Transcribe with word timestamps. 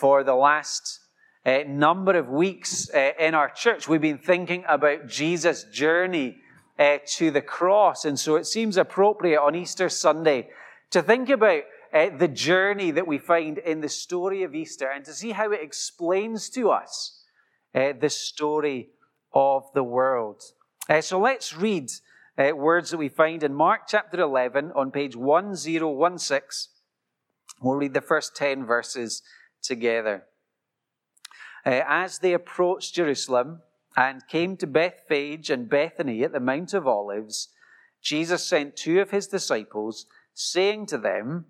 for 0.00 0.24
the 0.24 0.34
last 0.34 1.00
uh, 1.44 1.58
number 1.66 2.16
of 2.16 2.28
weeks 2.28 2.88
uh, 2.94 3.12
in 3.18 3.34
our 3.34 3.50
church, 3.50 3.86
we've 3.86 4.00
been 4.00 4.16
thinking 4.16 4.64
about 4.66 5.06
Jesus' 5.06 5.64
journey 5.64 6.38
uh, 6.78 6.96
to 7.06 7.30
the 7.30 7.42
cross. 7.42 8.06
And 8.06 8.18
so 8.18 8.36
it 8.36 8.46
seems 8.46 8.78
appropriate 8.78 9.38
on 9.38 9.54
Easter 9.54 9.90
Sunday 9.90 10.48
to 10.90 11.02
think 11.02 11.28
about 11.28 11.62
the 11.92 12.28
journey 12.28 12.92
that 12.92 13.06
we 13.06 13.18
find 13.18 13.58
in 13.58 13.80
the 13.80 13.88
story 13.88 14.42
of 14.42 14.54
Easter 14.54 14.88
and 14.88 15.04
to 15.04 15.12
see 15.12 15.32
how 15.32 15.50
it 15.50 15.60
explains 15.60 16.48
to 16.50 16.70
us 16.70 17.24
the 17.74 18.08
story 18.08 18.90
of 19.34 19.64
the 19.74 19.82
world. 19.82 20.40
So 21.00 21.18
let's 21.18 21.56
read 21.56 21.90
words 22.38 22.90
that 22.90 22.96
we 22.96 23.08
find 23.08 23.42
in 23.42 23.54
Mark 23.54 23.88
chapter 23.88 24.20
11 24.20 24.70
on 24.76 24.92
page 24.92 25.16
1016. 25.16 26.68
We'll 27.60 27.74
read 27.74 27.94
the 27.94 28.00
first 28.00 28.36
10 28.36 28.64
verses 28.64 29.22
together. 29.62 30.24
Uh, 31.64 31.82
as 31.86 32.18
they 32.18 32.32
approached 32.32 32.94
Jerusalem 32.94 33.60
and 33.96 34.26
came 34.28 34.56
to 34.56 34.66
Bethphage 34.66 35.50
and 35.50 35.68
Bethany 35.68 36.22
at 36.22 36.32
the 36.32 36.40
Mount 36.40 36.74
of 36.74 36.86
Olives, 36.86 37.48
Jesus 38.00 38.46
sent 38.46 38.76
two 38.76 39.00
of 39.00 39.10
his 39.10 39.26
disciples, 39.26 40.06
saying 40.32 40.86
to 40.86 40.98
them, 40.98 41.46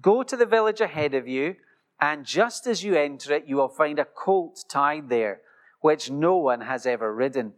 Go 0.00 0.22
to 0.22 0.36
the 0.36 0.46
village 0.46 0.80
ahead 0.80 1.14
of 1.14 1.28
you, 1.28 1.56
and 2.00 2.24
just 2.24 2.66
as 2.66 2.82
you 2.82 2.94
enter 2.94 3.34
it, 3.34 3.46
you 3.46 3.56
will 3.56 3.68
find 3.68 3.98
a 3.98 4.06
colt 4.06 4.64
tied 4.68 5.10
there, 5.10 5.42
which 5.80 6.10
no 6.10 6.36
one 6.36 6.62
has 6.62 6.86
ever 6.86 7.14
ridden. 7.14 7.52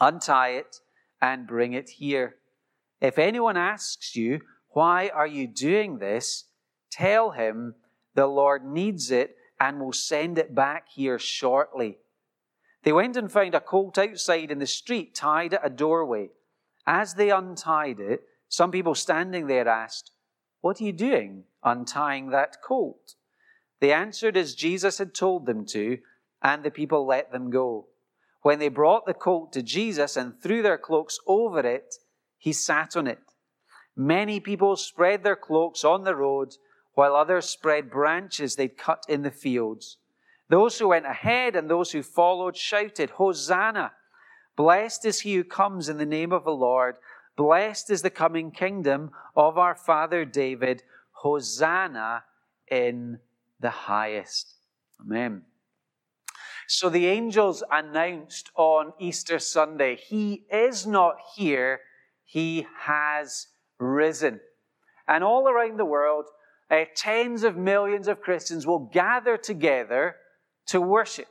Untie 0.00 0.50
it 0.50 0.76
and 1.20 1.48
bring 1.48 1.72
it 1.72 1.90
here. 1.90 2.36
If 3.00 3.18
anyone 3.18 3.56
asks 3.56 4.14
you, 4.14 4.40
Why 4.68 5.08
are 5.08 5.26
you 5.26 5.48
doing 5.48 5.98
this? 5.98 6.44
tell 6.90 7.30
him 7.30 7.74
the 8.20 8.26
Lord 8.26 8.66
needs 8.66 9.10
it 9.10 9.34
and 9.58 9.80
will 9.80 9.94
send 9.94 10.36
it 10.36 10.54
back 10.54 10.90
here 10.90 11.18
shortly. 11.18 11.96
They 12.84 12.92
went 12.92 13.16
and 13.16 13.32
found 13.32 13.54
a 13.54 13.60
colt 13.60 13.96
outside 13.96 14.50
in 14.50 14.58
the 14.58 14.66
street, 14.66 15.14
tied 15.14 15.54
at 15.54 15.64
a 15.64 15.70
doorway. 15.70 16.28
As 16.86 17.14
they 17.14 17.30
untied 17.30 17.98
it, 17.98 18.20
some 18.46 18.70
people 18.70 18.94
standing 18.94 19.46
there 19.46 19.66
asked, 19.66 20.10
What 20.60 20.82
are 20.82 20.84
you 20.84 20.92
doing, 20.92 21.44
untying 21.64 22.28
that 22.28 22.58
colt? 22.62 23.14
They 23.80 23.90
answered 23.90 24.36
as 24.36 24.54
Jesus 24.54 24.98
had 24.98 25.14
told 25.14 25.46
them 25.46 25.64
to, 25.68 25.96
and 26.42 26.62
the 26.62 26.70
people 26.70 27.06
let 27.06 27.32
them 27.32 27.48
go. 27.48 27.86
When 28.42 28.58
they 28.58 28.68
brought 28.68 29.06
the 29.06 29.14
colt 29.14 29.54
to 29.54 29.62
Jesus 29.62 30.18
and 30.18 30.38
threw 30.38 30.60
their 30.60 30.76
cloaks 30.76 31.18
over 31.26 31.60
it, 31.60 31.94
he 32.36 32.52
sat 32.52 32.98
on 32.98 33.06
it. 33.06 33.22
Many 33.96 34.40
people 34.40 34.76
spread 34.76 35.24
their 35.24 35.36
cloaks 35.36 35.84
on 35.84 36.04
the 36.04 36.14
road 36.14 36.56
while 37.00 37.16
others 37.16 37.48
spread 37.48 37.90
branches 37.90 38.56
they'd 38.56 38.76
cut 38.76 39.06
in 39.08 39.22
the 39.22 39.30
fields. 39.30 39.96
Those 40.50 40.78
who 40.78 40.88
went 40.88 41.06
ahead 41.06 41.56
and 41.56 41.66
those 41.66 41.92
who 41.92 42.02
followed 42.02 42.58
shouted, 42.58 43.08
Hosanna! 43.08 43.92
Blessed 44.54 45.06
is 45.06 45.20
he 45.20 45.34
who 45.36 45.42
comes 45.42 45.88
in 45.88 45.96
the 45.96 46.04
name 46.04 46.30
of 46.30 46.44
the 46.44 46.52
Lord. 46.52 46.96
Blessed 47.36 47.88
is 47.88 48.02
the 48.02 48.10
coming 48.10 48.50
kingdom 48.50 49.12
of 49.34 49.56
our 49.56 49.74
father 49.74 50.26
David. 50.26 50.82
Hosanna 51.12 52.24
in 52.70 53.18
the 53.60 53.70
highest. 53.70 54.56
Amen. 55.00 55.40
So 56.68 56.90
the 56.90 57.06
angels 57.06 57.62
announced 57.72 58.50
on 58.56 58.92
Easter 58.98 59.38
Sunday, 59.38 59.96
He 59.96 60.44
is 60.52 60.86
not 60.86 61.16
here, 61.34 61.80
He 62.26 62.66
has 62.80 63.46
risen. 63.78 64.40
And 65.08 65.24
all 65.24 65.48
around 65.48 65.78
the 65.78 65.86
world, 65.86 66.26
uh, 66.70 66.84
tens 66.94 67.42
of 67.42 67.56
millions 67.56 68.08
of 68.08 68.20
Christians 68.20 68.66
will 68.66 68.90
gather 68.92 69.36
together 69.36 70.16
to 70.66 70.80
worship. 70.80 71.26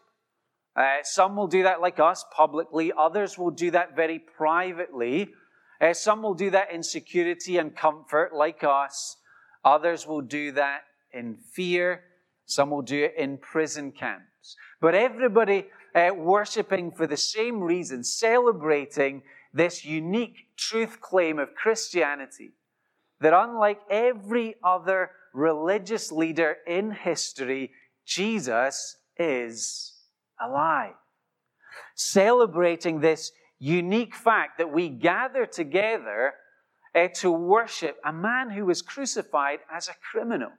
Uh, 0.75 0.97
some 1.03 1.35
will 1.35 1.47
do 1.47 1.63
that 1.63 1.81
like 1.81 1.99
us 1.99 2.25
publicly, 2.35 2.91
others 2.97 3.37
will 3.37 3.51
do 3.51 3.71
that 3.71 3.95
very 3.95 4.19
privately. 4.19 5.29
Uh, 5.81 5.93
some 5.93 6.21
will 6.21 6.33
do 6.33 6.49
that 6.49 6.71
in 6.71 6.83
security 6.83 7.57
and 7.57 7.75
comfort 7.75 8.31
like 8.33 8.63
us, 8.63 9.17
others 9.63 10.05
will 10.05 10.21
do 10.21 10.51
that 10.51 10.81
in 11.13 11.37
fear, 11.53 12.03
some 12.45 12.69
will 12.69 12.81
do 12.81 13.05
it 13.05 13.13
in 13.17 13.37
prison 13.37 13.91
camps. 13.91 14.57
But 14.81 14.93
everybody 14.93 15.67
uh, 15.95 16.09
worshiping 16.15 16.91
for 16.91 17.07
the 17.07 17.17
same 17.17 17.61
reason, 17.61 18.03
celebrating 18.03 19.23
this 19.53 19.85
unique 19.85 20.55
truth 20.57 20.99
claim 21.01 21.39
of 21.39 21.55
Christianity 21.55 22.51
that 23.21 23.33
unlike 23.33 23.79
every 23.89 24.55
other 24.63 25.11
religious 25.33 26.11
leader 26.11 26.57
in 26.67 26.91
history, 26.91 27.71
Jesus 28.05 28.97
is 29.17 29.93
alive. 30.41 30.93
Celebrating 31.95 32.99
this 32.99 33.31
unique 33.59 34.15
fact 34.15 34.57
that 34.57 34.71
we 34.71 34.89
gather 34.89 35.45
together 35.45 36.33
uh, 36.95 37.07
to 37.15 37.31
worship 37.31 37.97
a 38.05 38.13
man 38.13 38.49
who 38.49 38.65
was 38.65 38.81
crucified 38.81 39.59
as 39.71 39.87
a 39.87 39.95
criminal. 40.11 40.51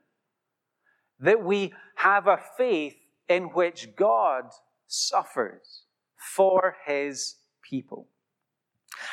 That 1.19 1.43
we 1.43 1.73
have 1.97 2.27
a 2.27 2.39
faith 2.57 2.95
in 3.29 3.45
which 3.45 3.89
God 3.97 4.45
suffers 4.87 5.83
for 6.17 6.77
his 6.87 7.37
people. 7.63 8.09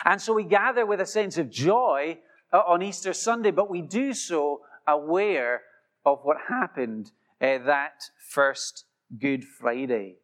And 0.05 0.21
so 0.21 0.33
we 0.33 0.43
gather 0.43 0.85
with 0.85 0.99
a 0.99 1.05
sense 1.05 1.37
of 1.37 1.49
joy 1.49 2.17
on 2.51 2.81
Easter 2.81 3.13
Sunday, 3.13 3.51
but 3.51 3.69
we 3.69 3.81
do 3.81 4.13
so 4.13 4.61
aware 4.87 5.61
of 6.05 6.19
what 6.23 6.37
happened 6.49 7.11
uh, 7.41 7.57
that 7.65 8.03
first 8.29 8.85
Good 9.19 9.43
Friday. 9.43 10.15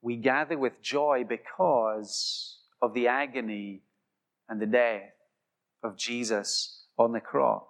We 0.00 0.16
gather 0.16 0.58
with 0.58 0.82
joy 0.82 1.24
because 1.28 2.58
of 2.80 2.94
the 2.94 3.08
agony 3.08 3.82
and 4.48 4.60
the 4.60 4.66
death 4.66 5.12
of 5.82 5.96
Jesus 5.96 6.86
on 6.98 7.12
the 7.12 7.20
cross. 7.20 7.64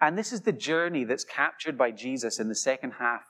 And 0.00 0.18
this 0.18 0.32
is 0.32 0.40
the 0.40 0.52
journey 0.52 1.04
that's 1.04 1.24
captured 1.24 1.78
by 1.78 1.92
Jesus 1.92 2.40
in 2.40 2.48
the 2.48 2.54
second 2.54 2.92
half, 2.98 3.22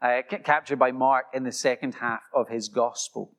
uh, 0.00 0.22
captured 0.44 0.78
by 0.78 0.92
Mark 0.92 1.26
in 1.34 1.42
the 1.42 1.52
second 1.52 1.96
half 1.96 2.22
of 2.32 2.48
his 2.48 2.68
gospel. 2.68 3.32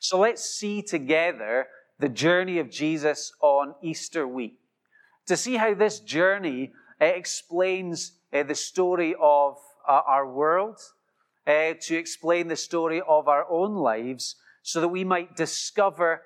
So 0.00 0.18
let's 0.20 0.44
see 0.44 0.82
together 0.82 1.66
the 1.98 2.08
journey 2.08 2.58
of 2.58 2.70
Jesus 2.70 3.32
on 3.40 3.74
Easter 3.82 4.26
week 4.26 4.58
to 5.26 5.36
see 5.36 5.56
how 5.56 5.74
this 5.74 6.00
journey 6.00 6.72
it 7.00 7.16
explains 7.16 8.12
uh, 8.32 8.44
the 8.44 8.54
story 8.54 9.14
of 9.20 9.56
uh, 9.88 10.02
our 10.06 10.30
world, 10.30 10.78
uh, 11.46 11.74
to 11.80 11.96
explain 11.96 12.46
the 12.46 12.56
story 12.56 13.02
of 13.08 13.26
our 13.26 13.44
own 13.50 13.74
lives, 13.74 14.36
so 14.62 14.80
that 14.80 14.88
we 14.88 15.02
might 15.02 15.36
discover 15.36 16.22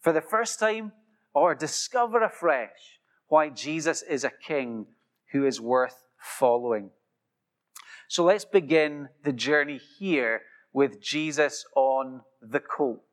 for 0.00 0.12
the 0.12 0.20
first 0.20 0.58
time 0.58 0.92
or 1.32 1.54
discover 1.54 2.22
afresh 2.24 2.98
why 3.28 3.48
Jesus 3.48 4.02
is 4.02 4.24
a 4.24 4.32
king 4.46 4.86
who 5.30 5.46
is 5.46 5.60
worth 5.60 6.06
following. 6.18 6.90
So 8.08 8.24
let's 8.24 8.44
begin 8.44 9.08
the 9.22 9.32
journey 9.32 9.80
here 9.98 10.42
with 10.72 11.00
Jesus 11.00 11.64
on 11.76 12.22
the 12.42 12.60
colt. 12.60 13.05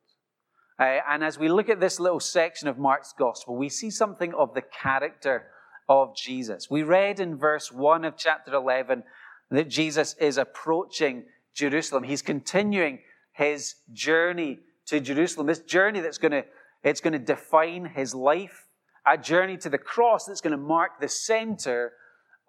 Uh, 0.78 0.98
and 1.08 1.22
as 1.22 1.38
we 1.38 1.48
look 1.48 1.68
at 1.68 1.80
this 1.80 2.00
little 2.00 2.20
section 2.20 2.66
of 2.66 2.78
Mark's 2.78 3.14
gospel, 3.16 3.56
we 3.56 3.68
see 3.68 3.90
something 3.90 4.34
of 4.34 4.54
the 4.54 4.62
character 4.62 5.46
of 5.88 6.16
Jesus. 6.16 6.68
We 6.70 6.82
read 6.82 7.20
in 7.20 7.36
verse 7.36 7.70
1 7.70 8.04
of 8.04 8.16
chapter 8.16 8.52
11 8.54 9.04
that 9.50 9.68
Jesus 9.68 10.14
is 10.20 10.36
approaching 10.36 11.24
Jerusalem. 11.54 12.02
He's 12.02 12.22
continuing 12.22 13.00
his 13.32 13.76
journey 13.92 14.60
to 14.86 15.00
Jerusalem, 15.00 15.46
this 15.46 15.60
journey 15.60 16.00
that's 16.00 16.18
going 16.18 16.32
to, 16.32 16.44
it's 16.82 17.00
going 17.00 17.12
to 17.12 17.18
define 17.18 17.86
his 17.86 18.14
life, 18.14 18.66
a 19.06 19.16
journey 19.16 19.56
to 19.58 19.70
the 19.70 19.78
cross 19.78 20.26
that's 20.26 20.40
going 20.40 20.52
to 20.52 20.56
mark 20.56 21.00
the 21.00 21.08
center 21.08 21.92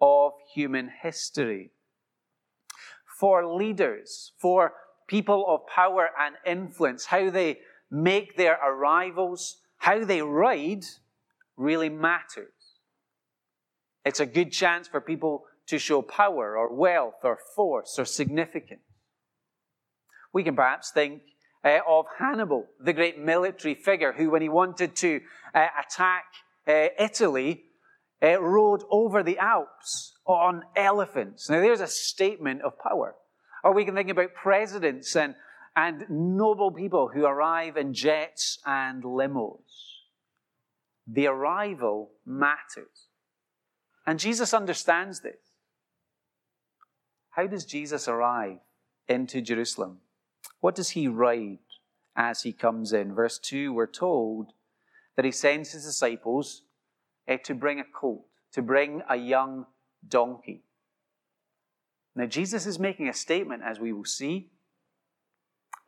of 0.00 0.32
human 0.54 0.90
history. 1.02 1.70
For 3.18 3.46
leaders, 3.56 4.32
for 4.38 4.74
people 5.06 5.46
of 5.48 5.66
power 5.74 6.10
and 6.20 6.34
influence, 6.44 7.06
how 7.06 7.30
they 7.30 7.58
make 7.90 8.36
their 8.36 8.58
arrivals, 8.64 9.58
how 9.78 10.04
they 10.04 10.22
ride 10.22 10.84
really 11.56 11.88
matters. 11.88 12.52
It's 14.04 14.20
a 14.20 14.26
good 14.26 14.52
chance 14.52 14.86
for 14.86 15.00
people 15.00 15.44
to 15.66 15.78
show 15.78 16.02
power 16.02 16.56
or 16.56 16.74
wealth 16.74 17.24
or 17.24 17.38
force 17.54 17.98
or 17.98 18.04
significance. 18.04 18.80
We 20.32 20.44
can 20.44 20.54
perhaps 20.54 20.90
think 20.92 21.22
uh, 21.64 21.78
of 21.88 22.06
Hannibal, 22.18 22.66
the 22.78 22.92
great 22.92 23.18
military 23.18 23.74
figure 23.74 24.12
who, 24.12 24.30
when 24.30 24.42
he 24.42 24.48
wanted 24.48 24.94
to 24.96 25.20
uh, 25.54 25.66
attack 25.84 26.24
uh, 26.68 26.88
Italy, 26.98 27.64
uh, 28.22 28.40
rode 28.40 28.82
over 28.90 29.22
the 29.22 29.38
Alps 29.38 30.18
on 30.24 30.62
elephants. 30.76 31.50
Now, 31.50 31.60
there's 31.60 31.80
a 31.80 31.86
statement 31.86 32.62
of 32.62 32.78
power. 32.78 33.14
Or 33.64 33.74
we 33.74 33.84
can 33.84 33.94
think 33.94 34.10
about 34.10 34.34
presidents 34.34 35.16
and, 35.16 35.34
and 35.76 36.06
noble 36.08 36.72
people 36.72 37.10
who 37.12 37.26
arrive 37.26 37.76
in 37.76 37.92
jets 37.92 38.58
and 38.64 39.04
limos. 39.04 40.00
The 41.06 41.26
arrival 41.26 42.12
matters. 42.24 43.08
And 44.06 44.18
Jesus 44.18 44.54
understands 44.54 45.20
this. 45.20 45.52
how 47.30 47.46
does 47.46 47.66
Jesus 47.66 48.08
arrive 48.08 48.58
into 49.06 49.42
Jerusalem? 49.42 49.98
What 50.60 50.74
does 50.74 50.90
he 50.90 51.06
ride 51.06 51.58
as 52.16 52.42
he 52.42 52.52
comes 52.52 52.94
in? 52.94 53.14
Verse 53.14 53.38
2, 53.38 53.74
we're 53.74 53.86
told 53.86 54.52
that 55.16 55.26
he 55.26 55.30
sends 55.30 55.72
his 55.72 55.84
disciples 55.84 56.62
uh, 57.28 57.36
to 57.44 57.54
bring 57.54 57.78
a 57.78 57.84
colt, 57.84 58.24
to 58.52 58.62
bring 58.62 59.02
a 59.08 59.16
young 59.16 59.66
donkey. 60.08 60.62
Now, 62.14 62.24
Jesus 62.24 62.64
is 62.64 62.78
making 62.78 63.08
a 63.08 63.12
statement, 63.12 63.62
as 63.62 63.78
we 63.78 63.92
will 63.92 64.06
see, 64.06 64.50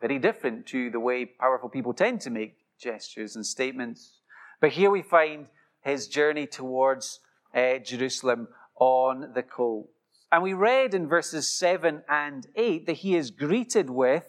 very 0.01 0.19
different 0.19 0.65
to 0.67 0.89
the 0.89 0.99
way 0.99 1.25
powerful 1.25 1.69
people 1.69 1.93
tend 1.93 2.21
to 2.21 2.29
make 2.29 2.57
gestures 2.79 3.35
and 3.35 3.45
statements. 3.45 4.19
But 4.61 4.71
here 4.71 4.89
we 4.89 5.01
find 5.01 5.47
his 5.81 6.07
journey 6.07 6.47
towards 6.47 7.19
uh, 7.53 7.79
Jerusalem 7.79 8.47
on 8.79 9.31
the 9.33 9.43
colt. 9.43 9.89
And 10.31 10.43
we 10.43 10.53
read 10.53 10.93
in 10.93 11.07
verses 11.07 11.51
7 11.51 12.03
and 12.07 12.47
8 12.55 12.85
that 12.85 12.97
he 12.97 13.15
is 13.15 13.31
greeted 13.31 13.89
with 13.89 14.23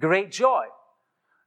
great 0.00 0.32
joy. 0.32 0.66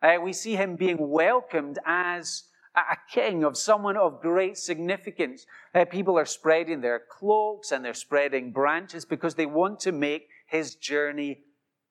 Uh, 0.01 0.17
we 0.21 0.31
see 0.31 0.55
him 0.55 0.75
being 0.75 1.09
welcomed 1.09 1.79
as 1.85 2.43
a 2.75 2.97
king, 3.11 3.43
of 3.43 3.57
someone 3.57 3.97
of 3.97 4.21
great 4.21 4.57
significance. 4.57 5.45
Uh, 5.73 5.85
people 5.85 6.17
are 6.17 6.25
spreading 6.25 6.81
their 6.81 6.99
cloaks 6.99 7.71
and 7.71 7.83
they're 7.83 7.93
spreading 7.93 8.51
branches 8.51 9.05
because 9.05 9.35
they 9.35 9.45
want 9.45 9.79
to 9.81 9.91
make 9.91 10.27
his 10.47 10.75
journey 10.75 11.39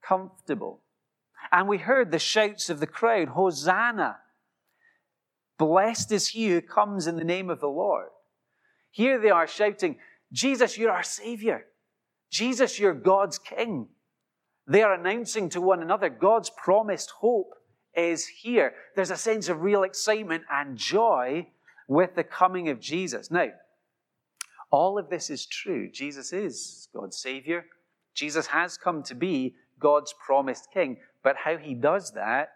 comfortable. 0.02 0.80
And 1.52 1.68
we 1.68 1.78
heard 1.78 2.10
the 2.10 2.18
shouts 2.18 2.70
of 2.70 2.80
the 2.80 2.86
crowd 2.86 3.28
Hosanna! 3.28 4.18
Blessed 5.58 6.12
is 6.12 6.28
he 6.28 6.48
who 6.48 6.60
comes 6.60 7.06
in 7.06 7.16
the 7.16 7.24
name 7.24 7.50
of 7.50 7.60
the 7.60 7.68
Lord. 7.68 8.08
Here 8.90 9.18
they 9.18 9.30
are 9.30 9.46
shouting, 9.46 9.96
Jesus, 10.32 10.78
you're 10.78 10.90
our 10.90 11.02
Savior. 11.02 11.66
Jesus, 12.30 12.78
you're 12.78 12.94
God's 12.94 13.38
King. 13.38 13.88
They 14.66 14.82
are 14.82 14.94
announcing 14.94 15.48
to 15.50 15.60
one 15.60 15.82
another 15.82 16.08
God's 16.08 16.50
promised 16.50 17.10
hope 17.10 17.54
is 17.96 18.26
here. 18.26 18.74
There's 18.94 19.10
a 19.10 19.16
sense 19.16 19.48
of 19.48 19.62
real 19.62 19.82
excitement 19.82 20.44
and 20.50 20.76
joy 20.76 21.48
with 21.88 22.14
the 22.14 22.24
coming 22.24 22.68
of 22.68 22.78
Jesus. 22.78 23.30
Now, 23.30 23.48
all 24.70 24.98
of 24.98 25.08
this 25.08 25.30
is 25.30 25.46
true. 25.46 25.90
Jesus 25.90 26.32
is 26.32 26.88
God's 26.94 27.18
Savior. 27.18 27.64
Jesus 28.14 28.46
has 28.48 28.76
come 28.76 29.02
to 29.04 29.14
be 29.14 29.54
God's 29.80 30.14
promised 30.24 30.68
King. 30.72 30.98
But 31.28 31.44
how 31.44 31.58
he 31.58 31.74
does 31.74 32.12
that 32.12 32.52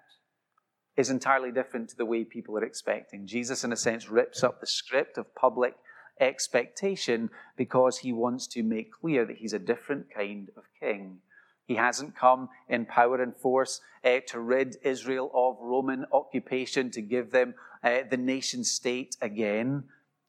is 0.97 1.11
entirely 1.11 1.53
different 1.53 1.91
to 1.91 1.97
the 1.99 2.07
way 2.07 2.25
people 2.25 2.57
are 2.57 2.65
expecting. 2.65 3.27
Jesus, 3.27 3.65
in 3.65 3.71
a 3.71 3.77
sense, 3.77 4.09
rips 4.09 4.43
up 4.43 4.61
the 4.61 4.67
script 4.67 5.19
of 5.19 5.35
public 5.35 5.75
expectation 6.19 7.29
because 7.55 7.99
he 7.99 8.15
wants 8.15 8.47
to 8.47 8.63
make 8.63 8.91
clear 8.91 9.27
that 9.27 9.37
he's 9.37 9.53
a 9.53 9.59
different 9.59 10.07
kind 10.11 10.49
of 10.57 10.65
king. 10.81 11.19
He 11.67 11.75
hasn't 11.75 12.17
come 12.17 12.49
in 12.67 12.87
power 12.87 13.23
and 13.23 13.37
force 13.37 13.83
uh, 14.03 14.21
to 14.29 14.41
rid 14.41 14.79
Israel 14.83 15.31
of 15.35 15.59
Roman 15.61 16.07
occupation, 16.11 16.91
to 16.93 17.03
give 17.03 17.31
them 17.31 17.53
uh, 17.85 18.05
the 18.11 18.17
nation 18.17 18.65
state 18.65 19.19
again. 19.21 19.85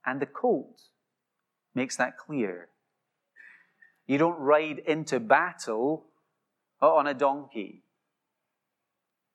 And 0.06 0.20
the 0.20 0.26
colt 0.26 0.82
makes 1.74 1.96
that 1.96 2.18
clear. 2.18 2.68
You 4.06 4.18
don't 4.18 4.38
ride 4.38 4.80
into 4.80 5.22
battle 5.22 6.08
on 6.82 7.08
a 7.08 7.14
donkey. 7.14 7.84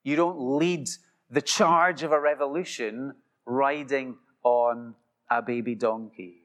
You 0.09 0.17
don't 0.17 0.57
lead 0.57 0.89
the 1.29 1.43
charge 1.43 2.03
of 2.03 2.13
a 2.13 2.19
revolution 2.19 3.13
riding 3.45 4.17
on 4.43 4.95
a 5.31 5.43
baby 5.43 5.75
donkey. 5.75 6.45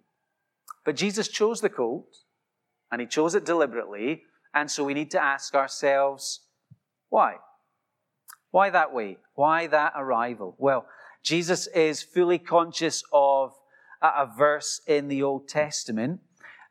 But 0.84 0.98
Jesus 0.98 1.30
chose 1.30 1.62
the 1.62 1.70
colt, 1.70 2.14
and 2.92 3.00
he 3.00 3.08
chose 3.08 3.36
it 3.36 3.46
deliberately, 3.46 4.24
and 4.54 4.70
so 4.70 4.84
we 4.84 4.94
need 4.94 5.12
to 5.12 5.24
ask 5.24 5.56
ourselves 5.56 6.42
why? 7.08 7.36
Why 8.52 8.70
that 8.70 8.94
way? 8.94 9.16
Why 9.34 9.68
that 9.68 9.94
arrival? 9.96 10.56
Well, 10.58 10.86
Jesus 11.24 11.68
is 11.68 12.04
fully 12.04 12.40
conscious 12.40 13.02
of 13.14 13.54
a 14.02 14.26
verse 14.26 14.82
in 14.86 15.08
the 15.08 15.24
Old 15.24 15.48
Testament, 15.48 16.20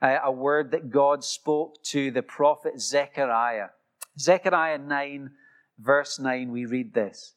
uh, 0.02 0.18
a 0.22 0.30
word 0.30 0.72
that 0.72 0.90
God 0.90 1.24
spoke 1.24 1.82
to 1.84 2.10
the 2.10 2.22
prophet 2.22 2.82
Zechariah. 2.82 3.68
Zechariah 4.18 4.76
9, 4.76 5.30
verse 5.82 6.18
9, 6.18 6.50
we 6.50 6.64
read 6.64 6.94
this 6.94 7.34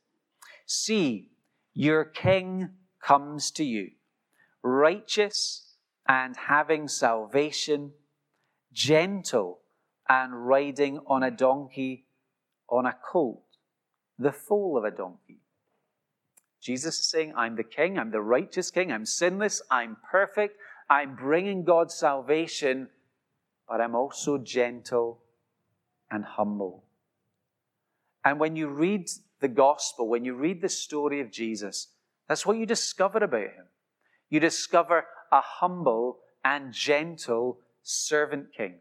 See, 0.66 1.30
your 1.74 2.06
king 2.06 2.70
comes 3.02 3.52
to 3.52 3.64
you, 3.64 3.92
righteous 4.64 5.74
and 6.08 6.36
having 6.36 6.88
salvation, 6.88 7.92
gentle 8.72 9.60
and 10.08 10.48
riding 10.48 11.00
on 11.08 11.24
a 11.24 11.32
donkey, 11.32 12.06
on 12.70 12.86
a 12.86 12.96
colt, 13.12 13.44
the 14.18 14.32
foal 14.32 14.78
of 14.78 14.84
a 14.84 14.96
donkey. 14.96 15.42
Jesus 16.62 17.00
is 17.00 17.06
saying, 17.06 17.34
I'm 17.36 17.56
the 17.56 17.64
king, 17.64 18.00
I'm 18.00 18.12
the 18.12 18.22
righteous 18.22 18.72
king, 18.72 18.92
I'm 18.92 19.06
sinless, 19.06 19.62
I'm 19.70 19.98
perfect, 20.10 20.58
I'm 20.90 21.16
bringing 21.16 21.64
God's 21.64 21.94
salvation, 21.94 22.90
but 23.68 23.82
I'm 23.82 23.96
also 23.96 24.38
gentle 24.40 25.22
and 26.10 26.24
humble. 26.24 26.85
And 28.26 28.40
when 28.40 28.56
you 28.56 28.68
read 28.68 29.10
the 29.40 29.48
gospel, 29.48 30.10
when 30.10 30.26
you 30.26 30.34
read 30.34 30.62
the 30.62 30.70
story 30.70 31.22
of 31.22 31.32
Jesus, 31.32 31.90
that's 32.28 32.46
what 32.46 32.58
you 32.58 32.66
discover 32.66 33.20
about 33.20 33.42
him. 33.42 33.68
You 34.30 34.40
discover 34.40 35.06
a 35.32 35.42
humble 35.42 36.18
and 36.44 36.74
gentle 36.74 37.60
servant 37.84 38.48
king. 38.58 38.80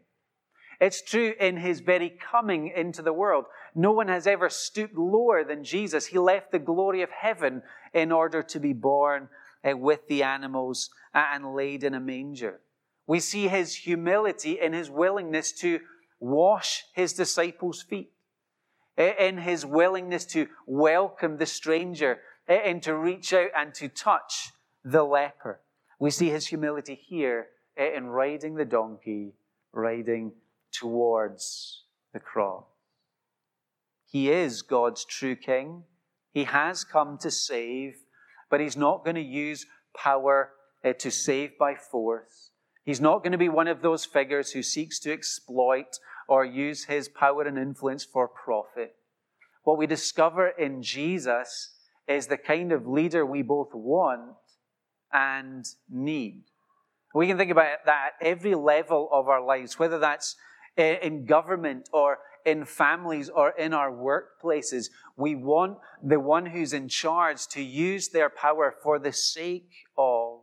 It's 0.81 1.01
true 1.01 1.33
in 1.39 1.57
his 1.57 1.79
very 1.79 2.09
coming 2.09 2.71
into 2.75 3.01
the 3.01 3.13
world. 3.13 3.45
No 3.73 3.91
one 3.91 4.07
has 4.07 4.27
ever 4.27 4.49
stooped 4.49 4.97
lower 4.97 5.43
than 5.43 5.63
Jesus. 5.63 6.07
He 6.07 6.19
left 6.19 6.51
the 6.51 6.59
glory 6.59 7.01
of 7.01 7.09
heaven 7.11 7.61
in 7.93 8.11
order 8.11 8.43
to 8.43 8.59
be 8.59 8.73
born 8.73 9.29
uh, 9.63 9.77
with 9.77 10.07
the 10.07 10.23
animals 10.23 10.89
and 11.13 11.55
laid 11.55 11.83
in 11.83 11.93
a 11.93 11.99
manger. 11.99 12.59
We 13.07 13.19
see 13.19 13.47
his 13.47 13.75
humility 13.75 14.59
in 14.59 14.73
his 14.73 14.89
willingness 14.89 15.51
to 15.59 15.79
wash 16.19 16.83
his 16.93 17.13
disciples' 17.13 17.81
feet, 17.81 18.11
Eh, 18.97 19.13
in 19.27 19.39
his 19.39 19.65
willingness 19.65 20.25
to 20.25 20.47
welcome 20.65 21.37
the 21.37 21.45
stranger 21.45 22.19
eh, 22.47 22.61
and 22.63 22.81
to 22.81 22.95
reach 22.95 23.33
out 23.33 23.49
and 23.55 23.73
to 23.73 23.89
touch 23.89 24.51
the 24.85 25.03
leper. 25.03 25.59
We 25.99 26.11
see 26.11 26.29
his 26.29 26.47
humility 26.47 26.95
here 26.95 27.47
eh, 27.75 27.89
in 27.95 28.07
riding 28.07 28.55
the 28.55 28.63
donkey, 28.63 29.33
riding 29.73 30.31
towards 30.71 31.83
the 32.13 32.21
cross. 32.21 32.63
He 34.05 34.31
is 34.31 34.61
God's 34.61 35.03
true 35.03 35.35
king. 35.35 35.83
He 36.31 36.45
has 36.45 36.85
come 36.85 37.17
to 37.17 37.31
save, 37.31 37.95
but 38.49 38.61
he's 38.61 38.77
not 38.77 39.03
going 39.03 39.15
to 39.15 39.21
use 39.21 39.65
power 39.93 40.51
to 40.99 41.11
save 41.11 41.57
by 41.57 41.75
force. 41.75 42.51
He's 42.85 43.01
not 43.01 43.23
going 43.23 43.31
to 43.31 43.37
be 43.37 43.49
one 43.49 43.67
of 43.67 43.81
those 43.81 44.05
figures 44.05 44.51
who 44.51 44.61
seeks 44.61 44.99
to 44.99 45.11
exploit 45.11 45.97
or 46.27 46.45
use 46.45 46.85
his 46.85 47.07
power 47.07 47.43
and 47.43 47.57
influence 47.57 48.03
for 48.03 48.27
profit. 48.27 48.95
What 49.63 49.77
we 49.77 49.87
discover 49.87 50.49
in 50.49 50.81
Jesus 50.83 51.75
is 52.07 52.27
the 52.27 52.37
kind 52.37 52.71
of 52.71 52.87
leader 52.87 53.25
we 53.25 53.41
both 53.41 53.73
want 53.73 54.35
and 55.11 55.65
need. 55.89 56.43
We 57.13 57.27
can 57.27 57.37
think 57.37 57.51
about 57.51 57.85
that 57.85 58.11
at 58.19 58.27
every 58.27 58.55
level 58.55 59.09
of 59.11 59.27
our 59.27 59.43
lives, 59.43 59.79
whether 59.79 59.97
that's 59.99 60.35
in 60.77 61.25
government 61.25 61.89
or 61.93 62.19
in 62.45 62.65
families 62.65 63.29
or 63.29 63.51
in 63.51 63.73
our 63.73 63.91
workplaces. 63.91 64.89
We 65.15 65.35
want 65.35 65.77
the 66.03 66.19
one 66.19 66.45
who's 66.45 66.73
in 66.73 66.89
charge 66.89 67.47
to 67.47 67.61
use 67.61 68.09
their 68.09 68.29
power 68.29 68.75
for 68.83 68.99
the 68.99 69.13
sake 69.13 69.71
of 69.97 70.41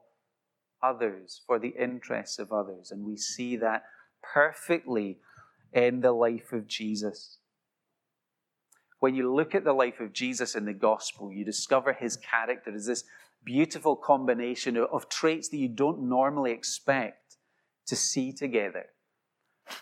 others, 0.82 1.42
for 1.46 1.58
the 1.58 1.74
interests 1.78 2.38
of 2.38 2.52
others. 2.52 2.90
And 2.90 3.04
we 3.04 3.16
see 3.16 3.56
that 3.56 3.84
perfectly 4.22 5.18
in 5.72 6.00
the 6.00 6.12
life 6.12 6.52
of 6.52 6.66
Jesus. 6.66 7.38
When 9.00 9.14
you 9.14 9.34
look 9.34 9.54
at 9.54 9.64
the 9.64 9.72
life 9.72 10.00
of 10.00 10.12
Jesus 10.12 10.54
in 10.54 10.64
the 10.64 10.72
gospel, 10.72 11.32
you 11.32 11.44
discover 11.44 11.92
his 11.92 12.16
character 12.16 12.74
is 12.74 12.86
this 12.86 13.04
beautiful 13.44 13.96
combination 13.96 14.76
of 14.76 15.08
traits 15.08 15.48
that 15.48 15.56
you 15.56 15.68
don't 15.68 16.08
normally 16.08 16.52
expect 16.52 17.36
to 17.86 17.96
see 17.96 18.32
together. 18.32 18.86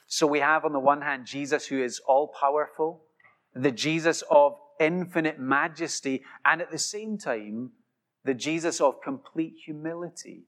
So 0.07 0.27
we 0.27 0.41
have, 0.41 0.65
on 0.65 0.73
the 0.73 0.81
one 0.81 1.03
hand, 1.03 1.27
Jesus 1.27 1.67
who 1.67 1.83
is 1.83 2.01
all 2.07 2.29
powerful, 2.29 3.05
the 3.55 3.73
Jesus 3.73 4.23
of 4.31 4.55
infinite 4.79 5.39
majesty, 5.39 6.23
and 6.45 6.63
at 6.63 6.71
the 6.71 6.79
same 6.79 7.19
time, 7.19 7.73
the 8.25 8.35
Jesus 8.35 8.81
of 8.81 9.03
complete 9.03 9.55
humility 9.65 10.45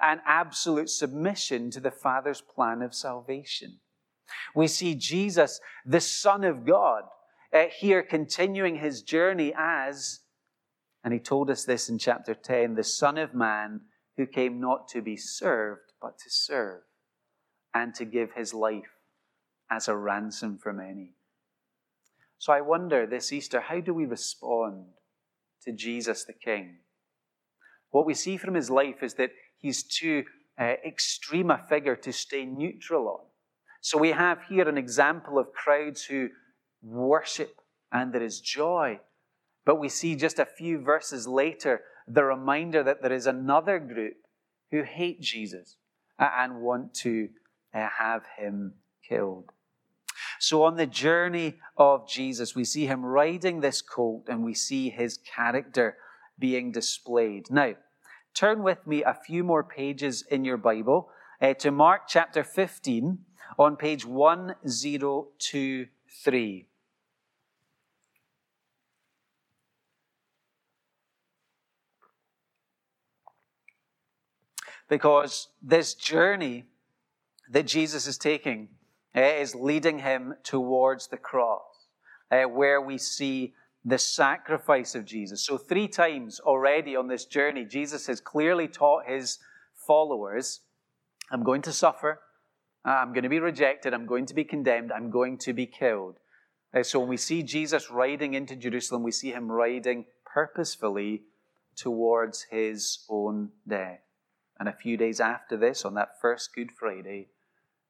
and 0.00 0.20
absolute 0.26 0.90
submission 0.90 1.70
to 1.70 1.80
the 1.80 1.90
Father's 1.90 2.40
plan 2.40 2.82
of 2.82 2.94
salvation. 2.94 3.80
We 4.54 4.68
see 4.68 4.94
Jesus, 4.94 5.60
the 5.84 6.00
Son 6.00 6.44
of 6.44 6.64
God, 6.64 7.02
uh, 7.52 7.64
here 7.78 8.02
continuing 8.02 8.76
his 8.76 9.02
journey 9.02 9.52
as, 9.56 10.20
and 11.04 11.12
he 11.14 11.20
told 11.20 11.50
us 11.50 11.64
this 11.64 11.88
in 11.88 11.98
chapter 11.98 12.34
10, 12.34 12.74
the 12.74 12.84
Son 12.84 13.18
of 13.18 13.34
Man 13.34 13.82
who 14.16 14.26
came 14.26 14.60
not 14.60 14.88
to 14.88 15.02
be 15.02 15.16
served, 15.16 15.92
but 16.00 16.18
to 16.18 16.30
serve 16.30 16.82
and 17.74 17.94
to 17.94 18.04
give 18.04 18.32
his 18.32 18.54
life 18.54 19.00
as 19.70 19.88
a 19.88 19.96
ransom 19.96 20.58
for 20.58 20.72
many. 20.72 21.14
So 22.38 22.52
I 22.52 22.60
wonder 22.60 23.06
this 23.06 23.32
Easter, 23.32 23.60
how 23.60 23.80
do 23.80 23.94
we 23.94 24.04
respond 24.04 24.86
to 25.62 25.72
Jesus 25.72 26.24
the 26.24 26.32
King? 26.32 26.78
What 27.90 28.06
we 28.06 28.14
see 28.14 28.36
from 28.36 28.54
his 28.54 28.70
life 28.70 29.02
is 29.02 29.14
that 29.14 29.30
he's 29.58 29.82
too 29.82 30.24
uh, 30.58 30.74
extreme 30.86 31.50
a 31.50 31.58
figure 31.68 31.96
to 31.96 32.12
stay 32.12 32.44
neutral 32.44 33.08
on. 33.08 33.26
So 33.80 33.98
we 33.98 34.12
have 34.12 34.42
here 34.48 34.68
an 34.68 34.78
example 34.78 35.38
of 35.38 35.52
crowds 35.52 36.04
who 36.04 36.28
worship 36.82 37.60
and 37.92 38.12
there 38.12 38.22
is 38.22 38.40
joy. 38.40 39.00
But 39.64 39.80
we 39.80 39.88
see 39.88 40.14
just 40.14 40.38
a 40.38 40.46
few 40.46 40.80
verses 40.80 41.26
later 41.26 41.82
the 42.06 42.24
reminder 42.24 42.82
that 42.82 43.02
there 43.02 43.12
is 43.12 43.26
another 43.26 43.78
group 43.78 44.14
who 44.70 44.82
hate 44.82 45.20
Jesus 45.20 45.76
and 46.18 46.60
want 46.60 46.94
to 46.94 47.28
uh, 47.74 47.88
have 47.98 48.22
him 48.38 48.74
killed. 49.06 49.50
So, 50.38 50.62
on 50.64 50.76
the 50.76 50.86
journey 50.86 51.54
of 51.76 52.08
Jesus, 52.08 52.54
we 52.54 52.64
see 52.64 52.86
him 52.86 53.04
riding 53.04 53.60
this 53.60 53.82
colt 53.82 54.26
and 54.28 54.44
we 54.44 54.54
see 54.54 54.90
his 54.90 55.18
character 55.18 55.96
being 56.38 56.72
displayed. 56.72 57.50
Now, 57.50 57.74
turn 58.34 58.62
with 58.62 58.86
me 58.86 59.02
a 59.02 59.14
few 59.14 59.44
more 59.44 59.64
pages 59.64 60.24
in 60.30 60.44
your 60.44 60.58
Bible 60.58 61.10
uh, 61.40 61.54
to 61.54 61.70
Mark 61.70 62.02
chapter 62.08 62.44
15 62.44 63.18
on 63.58 63.76
page 63.76 64.04
1023. 64.04 66.66
Because 74.88 75.48
this 75.60 75.94
journey 75.94 76.66
that 77.50 77.66
Jesus 77.66 78.06
is 78.06 78.16
taking 78.18 78.68
uh, 79.16 79.20
is 79.20 79.52
leading 79.54 80.00
him 80.00 80.34
towards 80.44 81.06
the 81.08 81.16
cross, 81.16 81.88
uh, 82.30 82.42
where 82.42 82.80
we 82.80 82.98
see 82.98 83.54
the 83.84 83.98
sacrifice 83.98 84.94
of 84.94 85.04
Jesus. 85.04 85.44
So, 85.44 85.58
three 85.58 85.88
times 85.88 86.38
already 86.38 86.94
on 86.94 87.08
this 87.08 87.24
journey, 87.24 87.64
Jesus 87.64 88.06
has 88.08 88.20
clearly 88.20 88.68
taught 88.68 89.06
his 89.06 89.38
followers 89.74 90.60
I'm 91.30 91.42
going 91.42 91.62
to 91.62 91.72
suffer, 91.72 92.20
I'm 92.86 93.12
going 93.12 93.24
to 93.24 93.28
be 93.28 93.40
rejected, 93.40 93.92
I'm 93.92 94.06
going 94.06 94.26
to 94.26 94.34
be 94.34 94.44
condemned, 94.44 94.92
I'm 94.92 95.10
going 95.10 95.38
to 95.38 95.52
be 95.52 95.66
killed. 95.66 96.18
Uh, 96.72 96.82
so, 96.82 97.00
when 97.00 97.08
we 97.08 97.16
see 97.16 97.42
Jesus 97.42 97.90
riding 97.90 98.34
into 98.34 98.54
Jerusalem, 98.54 99.02
we 99.02 99.10
see 99.10 99.32
him 99.32 99.50
riding 99.50 100.04
purposefully 100.24 101.22
towards 101.74 102.46
his 102.50 103.04
own 103.08 103.50
death. 103.66 104.00
And 104.58 104.68
a 104.68 104.72
few 104.72 104.96
days 104.96 105.20
after 105.20 105.56
this, 105.56 105.84
on 105.84 105.94
that 105.94 106.20
first 106.20 106.54
Good 106.54 106.70
Friday, 106.72 107.28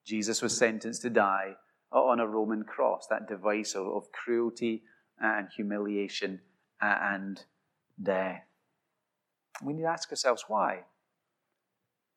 Jesus 0.04 0.40
was 0.40 0.56
sentenced 0.56 1.02
to 1.02 1.10
die 1.10 1.56
on 1.92 2.20
a 2.20 2.26
Roman 2.26 2.64
cross, 2.64 3.06
that 3.08 3.28
device 3.28 3.74
of, 3.74 3.86
of 3.86 4.10
cruelty 4.12 4.82
and 5.20 5.48
humiliation 5.54 6.40
and 6.80 7.42
death. 8.02 8.42
We 9.62 9.72
need 9.72 9.82
to 9.82 9.88
ask 9.88 10.10
ourselves 10.10 10.44
why? 10.48 10.84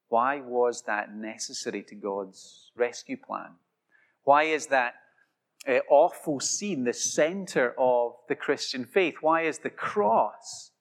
Why 0.09 0.41
was 0.41 0.83
that 0.87 1.15
necessary 1.15 1.83
to 1.83 1.95
God's 1.95 2.71
rescue 2.75 3.17
plan? 3.17 3.51
Why 4.23 4.43
is 4.43 4.67
that 4.67 4.95
uh, 5.67 5.79
awful 5.89 6.39
scene 6.39 6.83
the 6.83 6.93
center 6.93 7.75
of 7.77 8.13
the 8.27 8.35
Christian 8.35 8.85
faith? 8.85 9.15
Why 9.21 9.43
is 9.43 9.59
the 9.59 9.69
cross 9.69 10.71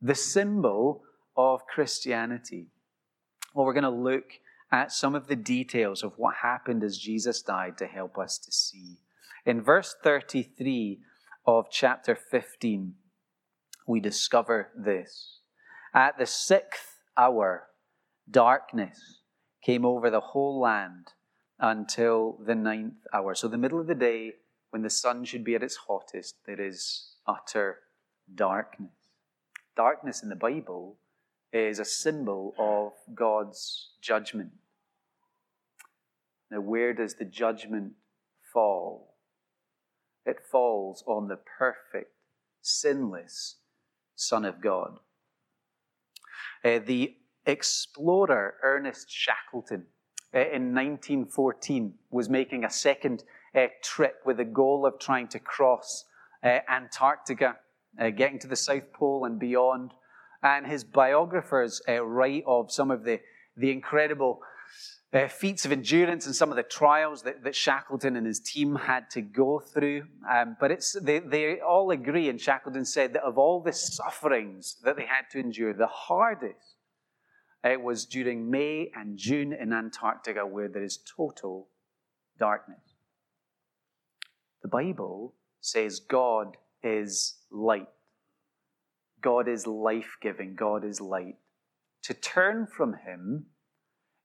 the 0.00 0.14
symbol 0.14 1.02
of 1.36 1.66
Christianity? 1.66 2.68
Well, 3.54 3.66
we're 3.66 3.74
going 3.74 3.84
to 3.84 3.90
look 3.90 4.24
at 4.70 4.92
some 4.92 5.14
of 5.14 5.26
the 5.26 5.36
details 5.36 6.02
of 6.02 6.14
what 6.16 6.36
happened 6.42 6.82
as 6.82 6.98
Jesus 6.98 7.42
died 7.42 7.78
to 7.78 7.86
help 7.86 8.18
us 8.18 8.38
to 8.38 8.52
see. 8.52 8.98
In 9.44 9.62
verse 9.62 9.94
33 10.02 10.98
of 11.46 11.66
chapter 11.70 12.14
15, 12.14 12.94
we 13.86 14.00
discover 14.00 14.68
this. 14.76 15.40
At 15.94 16.18
the 16.18 16.26
sixth 16.26 16.98
hour, 17.16 17.67
darkness 18.30 19.20
came 19.62 19.84
over 19.84 20.10
the 20.10 20.20
whole 20.20 20.60
land 20.60 21.08
until 21.58 22.38
the 22.44 22.54
ninth 22.54 23.06
hour. 23.12 23.34
So, 23.34 23.48
the 23.48 23.58
middle 23.58 23.80
of 23.80 23.86
the 23.86 23.94
day, 23.94 24.32
when 24.70 24.82
the 24.82 24.90
sun 24.90 25.24
should 25.24 25.44
be 25.44 25.54
at 25.54 25.62
its 25.62 25.76
hottest, 25.88 26.36
there 26.46 26.60
is 26.60 27.14
utter 27.26 27.78
darkness. 28.34 28.90
Darkness 29.76 30.22
in 30.22 30.28
the 30.28 30.36
Bible 30.36 30.98
is 31.52 31.78
a 31.78 31.84
symbol 31.84 32.54
of 32.58 32.92
God's 33.14 33.90
judgment. 34.00 34.50
Now, 36.50 36.60
where 36.60 36.92
does 36.92 37.14
the 37.14 37.24
judgment 37.24 37.92
fall? 38.52 39.14
It 40.24 40.38
falls 40.50 41.02
on 41.06 41.28
the 41.28 41.38
perfect, 41.58 42.12
sinless 42.60 43.56
Son 44.14 44.44
of 44.44 44.60
God. 44.60 44.98
Uh, 46.64 46.80
the 46.84 47.17
explorer 47.48 48.54
Ernest 48.62 49.10
Shackleton 49.10 49.86
uh, 50.34 50.40
in 50.40 50.74
1914 50.74 51.94
was 52.10 52.28
making 52.28 52.64
a 52.64 52.70
second 52.70 53.24
uh, 53.54 53.66
trip 53.82 54.16
with 54.26 54.36
the 54.36 54.44
goal 54.44 54.84
of 54.84 54.98
trying 54.98 55.26
to 55.28 55.38
cross 55.38 56.04
uh, 56.44 56.58
Antarctica, 56.68 57.56
getting 58.14 58.38
to 58.38 58.46
the 58.46 58.54
South 58.54 58.92
Pole 58.92 59.24
and 59.24 59.40
beyond. 59.40 59.92
And 60.42 60.66
his 60.66 60.84
biographers 60.84 61.82
write 61.88 62.44
of 62.46 62.70
some 62.70 62.92
of 62.92 63.02
the, 63.02 63.20
the 63.56 63.72
incredible 63.72 64.40
feats 65.30 65.64
of 65.64 65.72
endurance 65.72 66.26
and 66.26 66.36
some 66.36 66.50
of 66.50 66.56
the 66.56 66.62
trials 66.62 67.22
that, 67.22 67.42
that, 67.42 67.56
Shackleton 67.56 68.14
and 68.14 68.26
his 68.26 68.38
team 68.38 68.76
had 68.76 69.08
to 69.10 69.22
go 69.22 69.58
through. 69.58 70.04
Um, 70.30 70.56
but 70.60 70.70
it's, 70.70 70.92
they, 71.00 71.18
they 71.18 71.60
all 71.60 71.90
agree, 71.90 72.28
and 72.28 72.40
Shackleton 72.40 72.84
said 72.84 73.14
that 73.14 73.22
of 73.22 73.38
all 73.38 73.62
the 73.62 73.72
sufferings 73.72 74.76
that 74.84 74.96
they 74.96 75.06
had 75.06 75.30
to 75.32 75.38
endure, 75.38 75.72
the 75.72 75.86
hardest 75.86 76.77
it 77.64 77.82
was 77.82 78.04
during 78.04 78.50
May 78.50 78.90
and 78.94 79.18
June 79.18 79.52
in 79.52 79.72
Antarctica 79.72 80.46
where 80.46 80.68
there 80.68 80.84
is 80.84 80.98
total 81.16 81.68
darkness. 82.38 82.94
The 84.62 84.68
Bible 84.68 85.34
says 85.60 86.00
God 86.00 86.56
is 86.82 87.34
light. 87.50 87.88
God 89.20 89.48
is 89.48 89.66
life 89.66 90.16
giving. 90.20 90.54
God 90.54 90.84
is 90.84 91.00
light. 91.00 91.36
To 92.04 92.14
turn 92.14 92.66
from 92.66 92.94
Him 92.94 93.46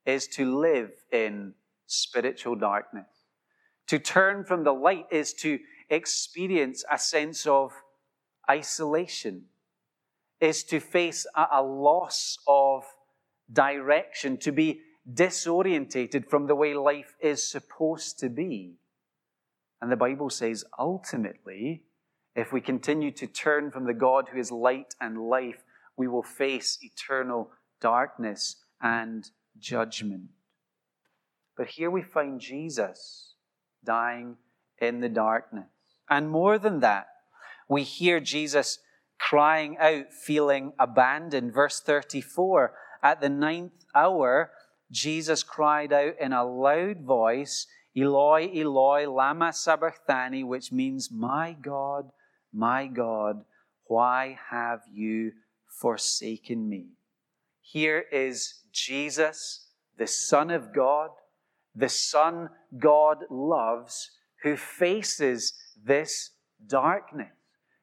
is 0.06 0.28
to 0.28 0.58
live 0.58 0.92
in 1.12 1.54
spiritual 1.88 2.56
darkness. 2.56 3.08
To 3.88 4.00
turn 4.00 4.44
from 4.46 4.64
the 4.64 4.74
light 4.74 5.06
is 5.12 5.34
to 5.36 5.60
experience 5.90 6.84
a 6.92 6.98
sense 6.98 7.46
of 7.46 7.72
isolation, 8.50 9.46
is 10.40 10.64
to 10.66 10.80
face 10.80 11.26
a, 11.36 11.62
loss 11.62 12.38
of 12.48 12.84
direction, 13.54 14.38
to 14.38 14.52
be 14.52 14.82
disorientated 15.12 16.28
from 16.28 16.48
the 16.48 16.56
way 16.56 16.74
life 16.74 17.16
is 17.22 17.48
supposed 17.48 18.20
to 18.20 18.30
be. 18.30 18.76
And 19.82 19.92
the 19.92 19.98
Bible 19.98 20.30
says 20.30 20.64
ultimately, 20.80 21.84
if 22.36 22.52
we 22.52 22.62
continue 22.62 23.12
to 23.12 23.28
turn 23.28 23.70
from 23.70 23.86
the 23.86 23.94
God 23.94 24.30
who 24.32 24.40
is 24.40 24.52
light 24.52 24.96
and 25.00 25.30
life, 25.30 25.64
we 25.98 26.08
will 26.08 26.24
face 26.24 26.80
eternal 26.82 27.52
darkness 27.80 28.56
and 28.82 29.30
judgment. 29.60 30.30
But 31.56 31.68
here 31.68 31.92
we 31.92 32.02
find 32.02 32.40
Jesus 32.40 33.36
dying 33.86 34.38
in 34.80 35.02
the 35.02 35.10
darkness. 35.10 35.68
And 36.10 36.30
more 36.30 36.58
than 36.58 36.80
that, 36.80 37.08
we 37.70 37.84
hear 37.84 38.20
Jesus 38.20 38.80
crying 39.20 39.78
out, 39.80 40.12
feeling 40.12 40.74
abandoned. 40.80 41.54
Verse 41.54 41.80
34 41.80 42.74
At 43.04 43.20
the 43.20 43.30
ninth 43.30 43.84
hour, 43.94 44.52
Jesus 44.90 45.44
cried 45.44 45.92
out 45.92 46.14
in 46.22 46.32
a 46.32 46.46
loud 46.46 47.02
voice, 47.02 47.68
Eloi, 47.96 48.50
Eloi, 48.56 49.06
Lama 49.10 49.52
Sabachthani, 49.52 50.44
which 50.46 50.72
means, 50.72 51.12
My 51.12 51.56
God, 51.62 52.10
my 52.54 52.88
God, 52.88 53.44
why 53.88 54.40
have 54.50 54.82
you 54.92 55.34
forsaken 55.68 56.70
me? 56.70 56.92
Here 57.60 58.06
is 58.10 58.62
Jesus, 58.72 59.68
the 59.98 60.08
Son 60.08 60.50
of 60.50 60.74
God, 60.74 61.10
the 61.76 61.90
Son 61.90 62.50
God 62.80 63.26
loves, 63.30 64.12
who 64.44 64.56
faces 64.56 65.54
this 65.84 66.32
darkness, 66.66 67.34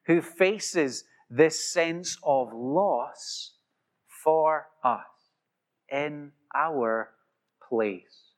who 0.07 0.19
faces 0.21 1.03
this 1.29 1.71
sense 1.71 2.17
of 2.23 2.51
loss 2.53 3.53
for 4.23 4.67
us 4.83 5.10
in 5.91 6.31
our 6.55 7.11
place. 7.67 8.31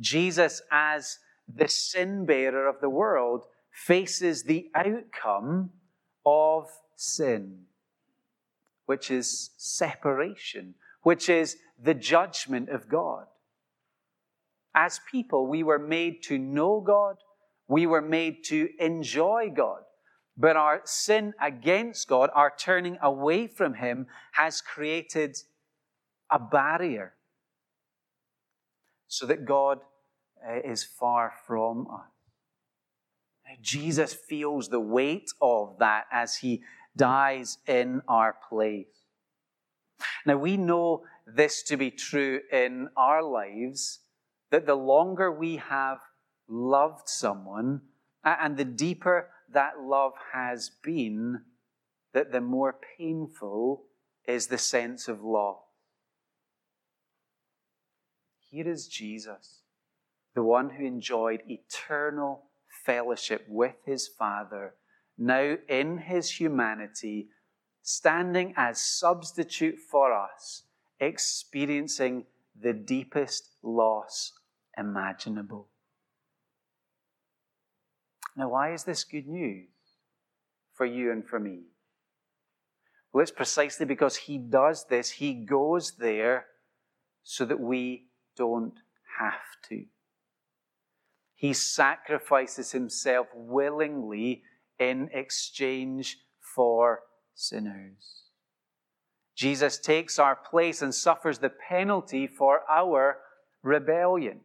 Jesus, 0.00 0.62
as 0.70 1.18
the 1.52 1.68
sin 1.68 2.26
bearer 2.26 2.68
of 2.68 2.80
the 2.80 2.90
world, 2.90 3.44
faces 3.72 4.42
the 4.42 4.70
outcome 4.74 5.70
of 6.24 6.68
sin, 6.96 7.62
which 8.86 9.10
is 9.10 9.50
separation, 9.56 10.74
which 11.02 11.28
is 11.28 11.56
the 11.82 11.94
judgment 11.94 12.68
of 12.68 12.88
God. 12.88 13.26
As 14.74 15.00
people, 15.10 15.46
we 15.46 15.62
were 15.62 15.78
made 15.78 16.22
to 16.24 16.38
know 16.38 16.80
God, 16.80 17.16
We 17.70 17.86
were 17.86 18.02
made 18.02 18.42
to 18.46 18.68
enjoy 18.80 19.52
God. 19.54 19.82
But 20.36 20.56
our 20.56 20.80
sin 20.84 21.34
against 21.40 22.08
God, 22.08 22.30
our 22.34 22.52
turning 22.58 22.98
away 23.00 23.46
from 23.46 23.74
Him, 23.74 24.08
has 24.32 24.60
created 24.60 25.38
a 26.30 26.38
barrier 26.38 27.14
so 29.08 29.26
that 29.26 29.44
God 29.44 29.80
uh, 30.46 30.60
is 30.64 30.84
far 30.84 31.32
from 31.46 31.86
us. 31.92 32.06
Jesus 33.60 34.14
feels 34.14 34.68
the 34.68 34.80
weight 34.80 35.30
of 35.42 35.76
that 35.80 36.04
as 36.12 36.36
He 36.36 36.62
dies 36.96 37.58
in 37.66 38.02
our 38.06 38.36
place. 38.48 38.86
Now, 40.24 40.36
we 40.36 40.56
know 40.56 41.02
this 41.26 41.62
to 41.64 41.76
be 41.76 41.90
true 41.90 42.40
in 42.52 42.88
our 42.96 43.22
lives 43.22 44.00
that 44.50 44.66
the 44.66 44.74
longer 44.74 45.30
we 45.30 45.56
have 45.56 45.98
loved 46.48 47.08
someone 47.08 47.82
and 48.24 48.56
the 48.56 48.64
deeper 48.64 49.30
that 49.52 49.80
love 49.80 50.12
has 50.32 50.70
been, 50.82 51.40
that 52.12 52.32
the 52.32 52.40
more 52.40 52.76
painful 52.98 53.84
is 54.26 54.46
the 54.46 54.58
sense 54.58 55.08
of 55.08 55.22
loss. 55.22 55.69
Here 58.50 58.68
is 58.68 58.88
Jesus, 58.88 59.62
the 60.34 60.42
one 60.42 60.70
who 60.70 60.84
enjoyed 60.84 61.42
eternal 61.48 62.46
fellowship 62.84 63.46
with 63.48 63.76
his 63.86 64.08
Father, 64.08 64.74
now 65.16 65.56
in 65.68 65.98
his 65.98 66.32
humanity, 66.32 67.28
standing 67.82 68.52
as 68.56 68.82
substitute 68.82 69.78
for 69.78 70.12
us, 70.12 70.64
experiencing 70.98 72.24
the 72.60 72.72
deepest 72.72 73.50
loss 73.62 74.32
imaginable. 74.76 75.68
Now, 78.36 78.48
why 78.50 78.72
is 78.72 78.84
this 78.84 79.04
good 79.04 79.28
news 79.28 79.68
for 80.74 80.86
you 80.86 81.12
and 81.12 81.24
for 81.24 81.38
me? 81.38 81.60
Well, 83.12 83.22
it's 83.22 83.30
precisely 83.30 83.86
because 83.86 84.16
he 84.16 84.38
does 84.38 84.86
this. 84.86 85.10
He 85.10 85.34
goes 85.34 85.92
there 85.92 86.46
so 87.22 87.44
that 87.44 87.60
we 87.60 88.09
don't 88.36 88.80
have 89.18 89.68
to. 89.68 89.84
He 91.34 91.52
sacrifices 91.52 92.72
himself 92.72 93.28
willingly 93.34 94.42
in 94.78 95.08
exchange 95.12 96.18
for 96.54 97.00
sinners. 97.34 98.24
Jesus 99.34 99.78
takes 99.78 100.18
our 100.18 100.36
place 100.36 100.82
and 100.82 100.94
suffers 100.94 101.38
the 101.38 101.48
penalty 101.48 102.26
for 102.26 102.60
our 102.70 103.18
rebellion 103.62 104.40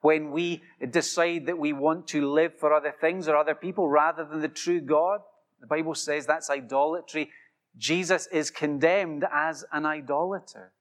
when 0.00 0.30
we 0.30 0.62
decide 0.90 1.46
that 1.46 1.58
we 1.58 1.72
want 1.72 2.06
to 2.08 2.30
live 2.30 2.52
for 2.58 2.72
other 2.72 2.94
things 3.00 3.28
or 3.28 3.36
other 3.36 3.54
people 3.54 3.88
rather 3.88 4.24
than 4.24 4.40
the 4.40 4.48
true 4.48 4.80
God. 4.80 5.20
The 5.60 5.66
Bible 5.66 5.94
says 5.94 6.26
that's 6.26 6.50
idolatry. 6.50 7.30
Jesus 7.76 8.28
is 8.30 8.50
condemned 8.50 9.24
as 9.32 9.64
an 9.72 9.86
idolater. 9.86 10.72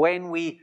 When 0.00 0.30
we, 0.30 0.60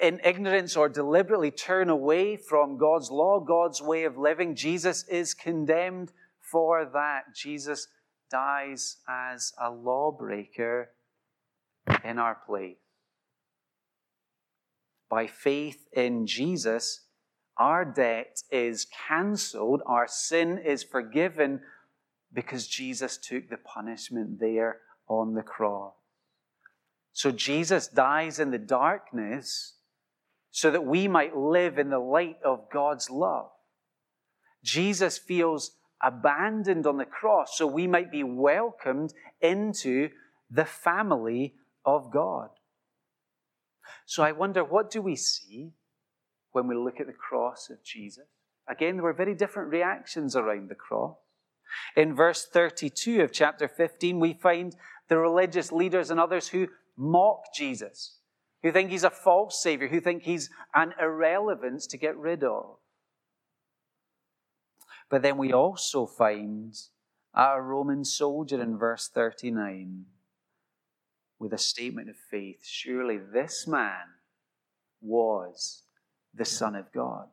in 0.00 0.20
ignorance 0.24 0.76
or 0.76 0.88
deliberately, 0.88 1.50
turn 1.50 1.88
away 1.90 2.36
from 2.36 2.78
God's 2.78 3.10
law, 3.10 3.40
God's 3.40 3.82
way 3.82 4.04
of 4.04 4.16
living, 4.16 4.54
Jesus 4.54 5.04
is 5.08 5.34
condemned 5.34 6.12
for 6.40 6.84
that. 6.84 7.34
Jesus 7.34 7.88
dies 8.30 8.98
as 9.08 9.52
a 9.60 9.70
lawbreaker 9.70 10.90
in 12.04 12.18
our 12.18 12.36
place 12.46 12.76
by 15.08 15.26
faith 15.26 15.86
in 15.92 16.26
Jesus, 16.26 17.06
our 17.56 17.84
debt 17.84 18.42
is 18.50 18.86
cancelled, 19.08 19.82
our 19.86 20.06
sin 20.06 20.58
is 20.58 20.82
forgiven 20.82 21.60
because 22.32 22.66
Jesus 22.66 23.16
took 23.16 23.48
the 23.48 23.56
punishment 23.56 24.38
there 24.38 24.78
on 25.08 25.34
the 25.34 25.42
cross. 25.42 25.97
So 27.18 27.32
Jesus 27.32 27.88
dies 27.88 28.38
in 28.38 28.52
the 28.52 28.58
darkness 28.58 29.74
so 30.52 30.70
that 30.70 30.86
we 30.86 31.08
might 31.08 31.36
live 31.36 31.76
in 31.76 31.90
the 31.90 31.98
light 31.98 32.36
of 32.44 32.70
God's 32.72 33.10
love. 33.10 33.50
Jesus 34.62 35.18
feels 35.18 35.72
abandoned 36.00 36.86
on 36.86 36.96
the 36.96 37.04
cross 37.04 37.58
so 37.58 37.66
we 37.66 37.88
might 37.88 38.12
be 38.12 38.22
welcomed 38.22 39.14
into 39.40 40.10
the 40.48 40.64
family 40.64 41.54
of 41.84 42.12
God. 42.12 42.50
So 44.06 44.22
I 44.22 44.30
wonder, 44.30 44.62
what 44.62 44.88
do 44.88 45.02
we 45.02 45.16
see 45.16 45.72
when 46.52 46.68
we 46.68 46.76
look 46.76 47.00
at 47.00 47.08
the 47.08 47.12
cross 47.12 47.68
of 47.68 47.82
Jesus? 47.82 48.26
Again, 48.68 48.94
there 48.94 49.02
were 49.02 49.12
very 49.12 49.34
different 49.34 49.72
reactions 49.72 50.36
around 50.36 50.68
the 50.68 50.76
cross. 50.76 51.16
In 51.96 52.14
verse 52.14 52.46
32 52.46 53.22
of 53.22 53.32
chapter 53.32 53.66
15, 53.66 54.20
we 54.20 54.34
find 54.34 54.76
the 55.08 55.18
religious 55.18 55.72
leaders 55.72 56.12
and 56.12 56.20
others 56.20 56.46
who 56.46 56.68
mock 56.98 57.54
Jesus, 57.54 58.18
who 58.62 58.72
think 58.72 58.90
he's 58.90 59.04
a 59.04 59.10
false 59.10 59.62
savior, 59.62 59.88
who 59.88 60.00
think 60.00 60.24
he's 60.24 60.50
an 60.74 60.92
irrelevance 61.00 61.86
to 61.86 61.96
get 61.96 62.16
rid 62.16 62.42
of. 62.42 62.76
But 65.08 65.22
then 65.22 65.38
we 65.38 65.52
also 65.52 66.04
find 66.04 66.74
a 67.34 67.60
Roman 67.62 68.04
soldier 68.04 68.60
in 68.60 68.76
verse 68.76 69.08
39 69.08 70.04
with 71.38 71.52
a 71.52 71.58
statement 71.58 72.10
of 72.10 72.16
faith 72.30 72.60
surely 72.64 73.16
this 73.16 73.66
man 73.66 74.14
was 75.00 75.84
the 76.34 76.44
Son 76.44 76.74
of 76.74 76.92
God. 76.92 77.28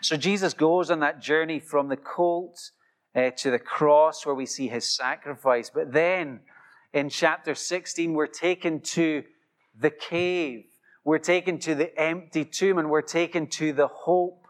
So 0.00 0.16
Jesus 0.16 0.52
goes 0.52 0.90
on 0.90 1.00
that 1.00 1.20
journey 1.20 1.60
from 1.60 1.88
the 1.88 1.96
colt 1.96 2.58
uh, 3.14 3.30
to 3.36 3.50
the 3.50 3.58
cross 3.58 4.26
where 4.26 4.34
we 4.34 4.46
see 4.46 4.68
his 4.68 4.88
sacrifice. 4.88 5.70
But 5.72 5.92
then 5.92 6.40
in 6.92 7.08
chapter 7.08 7.54
16, 7.54 8.12
we're 8.12 8.26
taken 8.26 8.80
to 8.80 9.24
the 9.78 9.90
cave, 9.90 10.64
we're 11.04 11.18
taken 11.18 11.58
to 11.60 11.74
the 11.74 11.98
empty 11.98 12.44
tomb, 12.44 12.78
and 12.78 12.90
we're 12.90 13.02
taken 13.02 13.46
to 13.46 13.72
the 13.72 13.88
hope 13.88 14.46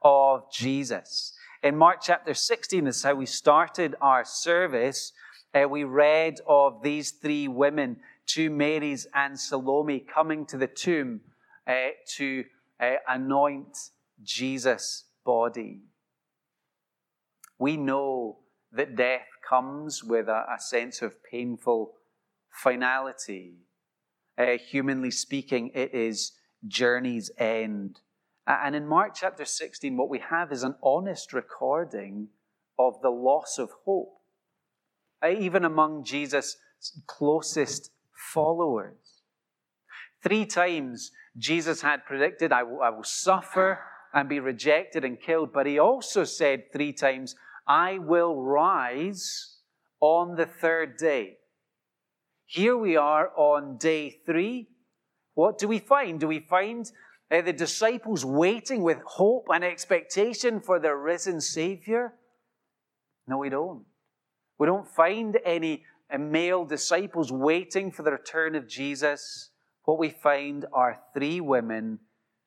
of 0.00 0.50
Jesus. 0.52 1.34
In 1.62 1.76
Mark 1.76 1.98
chapter 2.02 2.34
16, 2.34 2.84
this 2.84 2.96
is 2.96 3.02
how 3.02 3.14
we 3.14 3.26
started 3.26 3.94
our 4.00 4.24
service 4.24 5.12
uh, 5.54 5.68
we 5.68 5.84
read 5.84 6.40
of 6.46 6.82
these 6.82 7.10
three 7.10 7.46
women, 7.46 7.98
two 8.26 8.48
Marys 8.48 9.06
and 9.14 9.38
Salome, 9.38 10.00
coming 10.00 10.46
to 10.46 10.56
the 10.56 10.66
tomb 10.66 11.20
uh, 11.66 11.88
to 12.16 12.44
uh, 12.80 12.94
anoint 13.06 13.76
Jesus' 14.22 15.04
body. 15.24 15.82
We 17.58 17.76
know 17.76 18.38
that 18.72 18.96
death 18.96 19.26
comes 19.52 20.02
with 20.02 20.28
a, 20.28 20.44
a 20.56 20.58
sense 20.58 21.02
of 21.02 21.22
painful 21.22 21.92
finality. 22.50 23.54
Uh, 24.38 24.56
humanly 24.70 25.10
speaking, 25.10 25.70
it 25.74 25.94
is 25.94 26.32
journey's 26.66 27.30
end. 27.36 28.00
And 28.46 28.74
in 28.74 28.86
Mark 28.86 29.12
chapter 29.14 29.44
16, 29.44 29.96
what 29.96 30.08
we 30.08 30.20
have 30.30 30.52
is 30.52 30.62
an 30.62 30.74
honest 30.82 31.32
recording 31.32 32.28
of 32.78 32.94
the 33.02 33.10
loss 33.10 33.58
of 33.58 33.70
hope 33.84 34.22
uh, 35.22 35.28
even 35.28 35.64
among 35.64 36.04
Jesus' 36.04 36.56
closest 37.06 37.90
followers. 38.32 39.22
Three 40.22 40.46
times 40.46 41.12
Jesus 41.36 41.82
had 41.82 42.04
predicted, 42.04 42.52
I 42.52 42.62
will, 42.62 42.82
I 42.82 42.90
will 42.90 43.04
suffer 43.04 43.80
and 44.12 44.28
be 44.28 44.40
rejected 44.40 45.04
and 45.04 45.20
killed, 45.20 45.52
but 45.52 45.66
he 45.66 45.78
also 45.78 46.24
said 46.24 46.72
three 46.72 46.92
times, 46.92 47.34
I 47.66 47.98
will 47.98 48.42
rise 48.42 49.56
on 50.00 50.36
the 50.36 50.46
third 50.46 50.96
day. 50.96 51.38
Here 52.46 52.76
we 52.76 52.96
are 52.96 53.30
on 53.36 53.78
day 53.78 54.18
three. 54.26 54.68
What 55.34 55.58
do 55.58 55.68
we 55.68 55.78
find? 55.78 56.20
Do 56.20 56.28
we 56.28 56.40
find 56.40 56.90
uh, 57.30 57.40
the 57.40 57.52
disciples 57.52 58.24
waiting 58.24 58.82
with 58.82 58.98
hope 59.06 59.46
and 59.50 59.64
expectation 59.64 60.60
for 60.60 60.78
their 60.78 60.98
risen 60.98 61.40
Savior? 61.40 62.14
No, 63.26 63.38
we 63.38 63.48
don't. 63.48 63.84
We 64.58 64.66
don't 64.66 64.88
find 64.88 65.38
any 65.44 65.84
uh, 66.12 66.18
male 66.18 66.64
disciples 66.64 67.32
waiting 67.32 67.90
for 67.90 68.02
the 68.02 68.12
return 68.12 68.54
of 68.54 68.68
Jesus. 68.68 69.50
What 69.84 69.98
we 69.98 70.10
find 70.10 70.66
are 70.72 71.00
three 71.14 71.40
women 71.40 72.00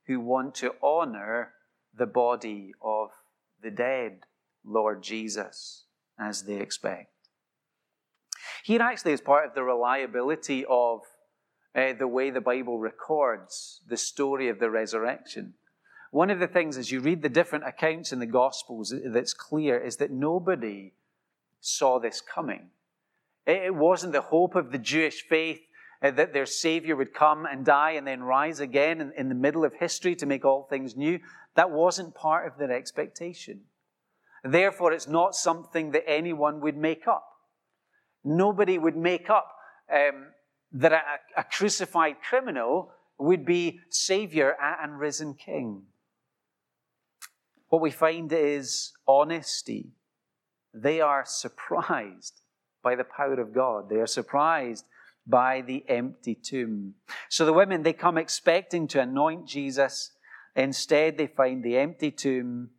who 0.07 0.19
want 0.19 0.53
to 0.55 0.75
honor 0.83 1.53
the 1.97 2.05
body 2.05 2.73
of 2.81 3.09
the 3.63 3.71
dead 3.71 4.19
Lord 4.65 5.03
Jesus 5.03 5.83
as 6.19 6.43
they 6.43 6.55
expect. 6.55 7.11
Here 8.63 8.81
actually 8.81 9.13
is 9.13 9.21
part 9.21 9.45
of 9.45 9.53
the 9.53 9.63
reliability 9.63 10.65
of 10.67 11.01
uh, 11.75 11.93
the 11.97 12.07
way 12.07 12.29
the 12.29 12.41
Bible 12.41 12.79
records 12.79 13.81
the 13.87 13.97
story 13.97 14.47
of 14.49 14.59
the 14.59 14.69
resurrection. 14.69 15.53
One 16.11 16.29
of 16.29 16.39
the 16.39 16.47
things 16.47 16.77
as 16.77 16.91
you 16.91 17.01
read 17.01 17.21
the 17.21 17.29
different 17.29 17.67
accounts 17.67 18.13
in 18.13 18.19
the 18.19 18.25
Gospels 18.25 18.93
that's 19.05 19.33
clear 19.33 19.77
is 19.77 19.97
that 19.97 20.11
nobody 20.11 20.93
saw 21.59 21.99
this 21.99 22.21
coming. 22.21 22.69
It 23.45 23.75
wasn't 23.75 24.13
the 24.13 24.21
hope 24.21 24.55
of 24.55 24.71
the 24.71 24.77
Jewish 24.77 25.23
faith 25.27 25.59
uh, 26.01 26.11
that 26.11 26.33
their 26.33 26.45
Savior 26.45 26.95
would 26.95 27.13
come 27.13 27.45
and 27.45 27.65
die 27.65 27.91
and 27.91 28.07
then 28.07 28.23
rise 28.23 28.59
again 28.59 29.01
in, 29.01 29.11
in 29.17 29.29
the 29.29 29.35
middle 29.35 29.65
of 29.65 29.73
history 29.73 30.15
to 30.15 30.25
make 30.25 30.45
all 30.45 30.63
things 30.63 30.95
new. 30.95 31.19
That 31.55 31.71
wasn't 31.71 32.15
part 32.15 32.47
of 32.47 32.57
their 32.57 32.71
expectation. 32.71 33.61
Therefore, 34.45 34.93
it's 34.93 35.07
not 35.07 35.35
something 35.35 35.91
that 35.91 36.07
anyone 36.07 36.61
would 36.61 36.77
make 36.77 37.07
up. 37.07 37.27
Nobody 38.23 38.77
would 38.77 38.95
make 38.95 39.27
up 39.29 39.51
um, 39.91 40.27
that 40.71 40.93
a, 40.93 41.01
a 41.35 41.43
crucified 41.43 42.17
criminal 42.21 42.91
would 43.17 43.43
be 43.43 43.79
Savior 43.89 44.55
and 44.61 44.99
risen 44.99 45.33
King. 45.33 45.83
What 47.69 47.81
we 47.81 47.89
find 47.89 48.31
is 48.31 48.93
honesty. 49.07 49.93
They 50.73 51.01
are 51.01 51.23
surprised 51.25 52.41
by 52.83 52.95
the 52.95 53.03
power 53.03 53.39
of 53.39 53.53
God. 53.53 53.89
They 53.89 53.95
are 53.95 54.07
surprised 54.07 54.85
by 55.25 55.61
the 55.61 55.83
empty 55.87 56.35
tomb. 56.35 56.93
So 57.29 57.45
the 57.45 57.53
women, 57.53 57.81
they 57.81 57.93
come 57.93 58.17
expecting 58.17 58.87
to 58.89 59.01
anoint 59.01 59.47
Jesus. 59.47 60.11
Instead, 60.55 61.17
they 61.17 61.27
find 61.27 61.63
the 61.63 61.77
empty 61.77 62.11
tomb. 62.11 62.69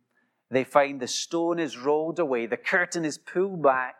They 0.49 0.63
find 0.63 0.99
the 0.99 1.07
stone 1.07 1.59
is 1.59 1.77
rolled 1.77 2.19
away. 2.19 2.45
The 2.45 2.57
curtain 2.57 3.03
is 3.03 3.17
pulled 3.17 3.61
back 3.61 3.95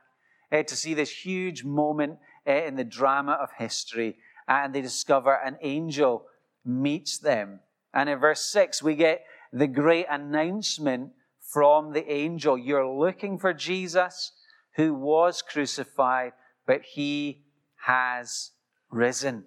uh, 0.52 0.64
to 0.64 0.76
see 0.76 0.94
this 0.94 1.10
huge 1.10 1.64
moment 1.64 2.20
uh, 2.48 2.52
in 2.52 2.76
the 2.76 2.84
drama 2.84 3.34
of 3.34 3.50
history. 3.58 4.18
And 4.48 4.74
they 4.74 4.82
discover 4.82 5.34
an 5.34 5.58
angel 5.62 6.26
meets 6.64 7.18
them. 7.18 7.60
And 7.94 8.10
in 8.10 8.20
verse 8.20 8.44
6, 8.46 8.82
we 8.82 8.96
get 8.96 9.26
the 9.52 9.68
great 9.68 10.06
announcement 10.10 11.12
from 11.42 11.94
the 11.94 12.10
angel 12.12 12.58
You're 12.58 12.88
looking 12.88 13.38
for 13.38 13.54
Jesus 13.54 14.34
who 14.76 14.94
was 14.94 15.42
crucified, 15.42 16.34
but 16.66 16.82
he 16.84 17.42
has 17.86 18.52
risen. 18.92 19.46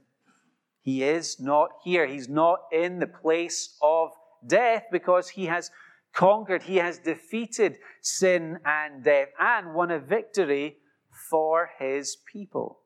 He 0.82 1.02
is 1.02 1.38
not 1.38 1.70
here. 1.84 2.06
He's 2.06 2.28
not 2.28 2.60
in 2.72 2.98
the 2.98 3.06
place 3.06 3.76
of 3.82 4.10
death 4.46 4.84
because 4.90 5.28
he 5.28 5.46
has 5.46 5.70
conquered, 6.14 6.62
he 6.62 6.76
has 6.76 6.98
defeated 6.98 7.76
sin 8.02 8.58
and 8.64 9.04
death 9.04 9.28
and 9.38 9.74
won 9.74 9.90
a 9.90 9.98
victory 9.98 10.76
for 11.30 11.70
his 11.78 12.16
people. 12.30 12.80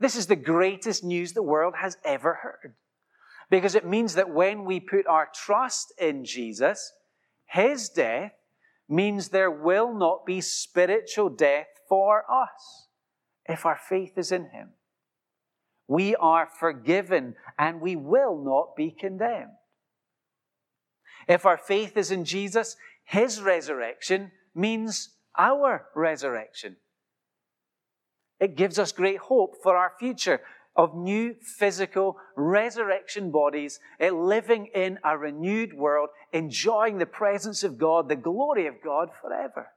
This 0.00 0.16
is 0.16 0.26
the 0.26 0.36
greatest 0.36 1.04
news 1.04 1.32
the 1.32 1.42
world 1.42 1.74
has 1.80 1.96
ever 2.04 2.34
heard 2.42 2.74
because 3.50 3.74
it 3.74 3.86
means 3.86 4.14
that 4.14 4.30
when 4.30 4.64
we 4.64 4.80
put 4.80 5.06
our 5.06 5.28
trust 5.34 5.92
in 5.98 6.24
Jesus, 6.24 6.92
his 7.46 7.88
death 7.88 8.32
means 8.88 9.28
there 9.28 9.50
will 9.50 9.94
not 9.94 10.26
be 10.26 10.40
spiritual 10.40 11.30
death 11.30 11.66
for 11.88 12.24
us 12.30 12.88
if 13.46 13.64
our 13.64 13.78
faith 13.88 14.16
is 14.16 14.32
in 14.32 14.50
him. 14.50 14.70
We 15.86 16.16
are 16.16 16.48
forgiven 16.58 17.34
and 17.58 17.80
we 17.80 17.96
will 17.96 18.42
not 18.42 18.74
be 18.76 18.90
condemned. 18.90 19.52
If 21.28 21.46
our 21.46 21.58
faith 21.58 21.96
is 21.96 22.10
in 22.10 22.24
Jesus, 22.24 22.76
his 23.04 23.40
resurrection 23.40 24.32
means 24.54 25.10
our 25.38 25.86
resurrection. 25.94 26.76
It 28.40 28.56
gives 28.56 28.78
us 28.78 28.92
great 28.92 29.18
hope 29.18 29.56
for 29.62 29.76
our 29.76 29.92
future 29.98 30.40
of 30.76 30.96
new 30.96 31.34
physical 31.58 32.16
resurrection 32.36 33.30
bodies, 33.30 33.78
eh, 34.00 34.10
living 34.10 34.66
in 34.74 34.98
a 35.04 35.16
renewed 35.16 35.72
world, 35.72 36.08
enjoying 36.32 36.98
the 36.98 37.06
presence 37.06 37.62
of 37.62 37.78
God, 37.78 38.08
the 38.08 38.16
glory 38.16 38.66
of 38.66 38.82
God 38.82 39.10
forever. 39.20 39.70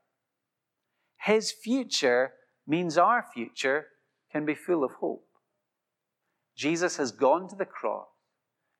His 1.21 1.51
future 1.51 2.33
means 2.65 2.97
our 2.97 3.25
future 3.33 3.87
can 4.31 4.45
be 4.45 4.55
full 4.55 4.83
of 4.83 4.93
hope. 4.93 5.25
Jesus 6.55 6.97
has 6.97 7.11
gone 7.11 7.47
to 7.49 7.55
the 7.55 7.65
cross. 7.65 8.07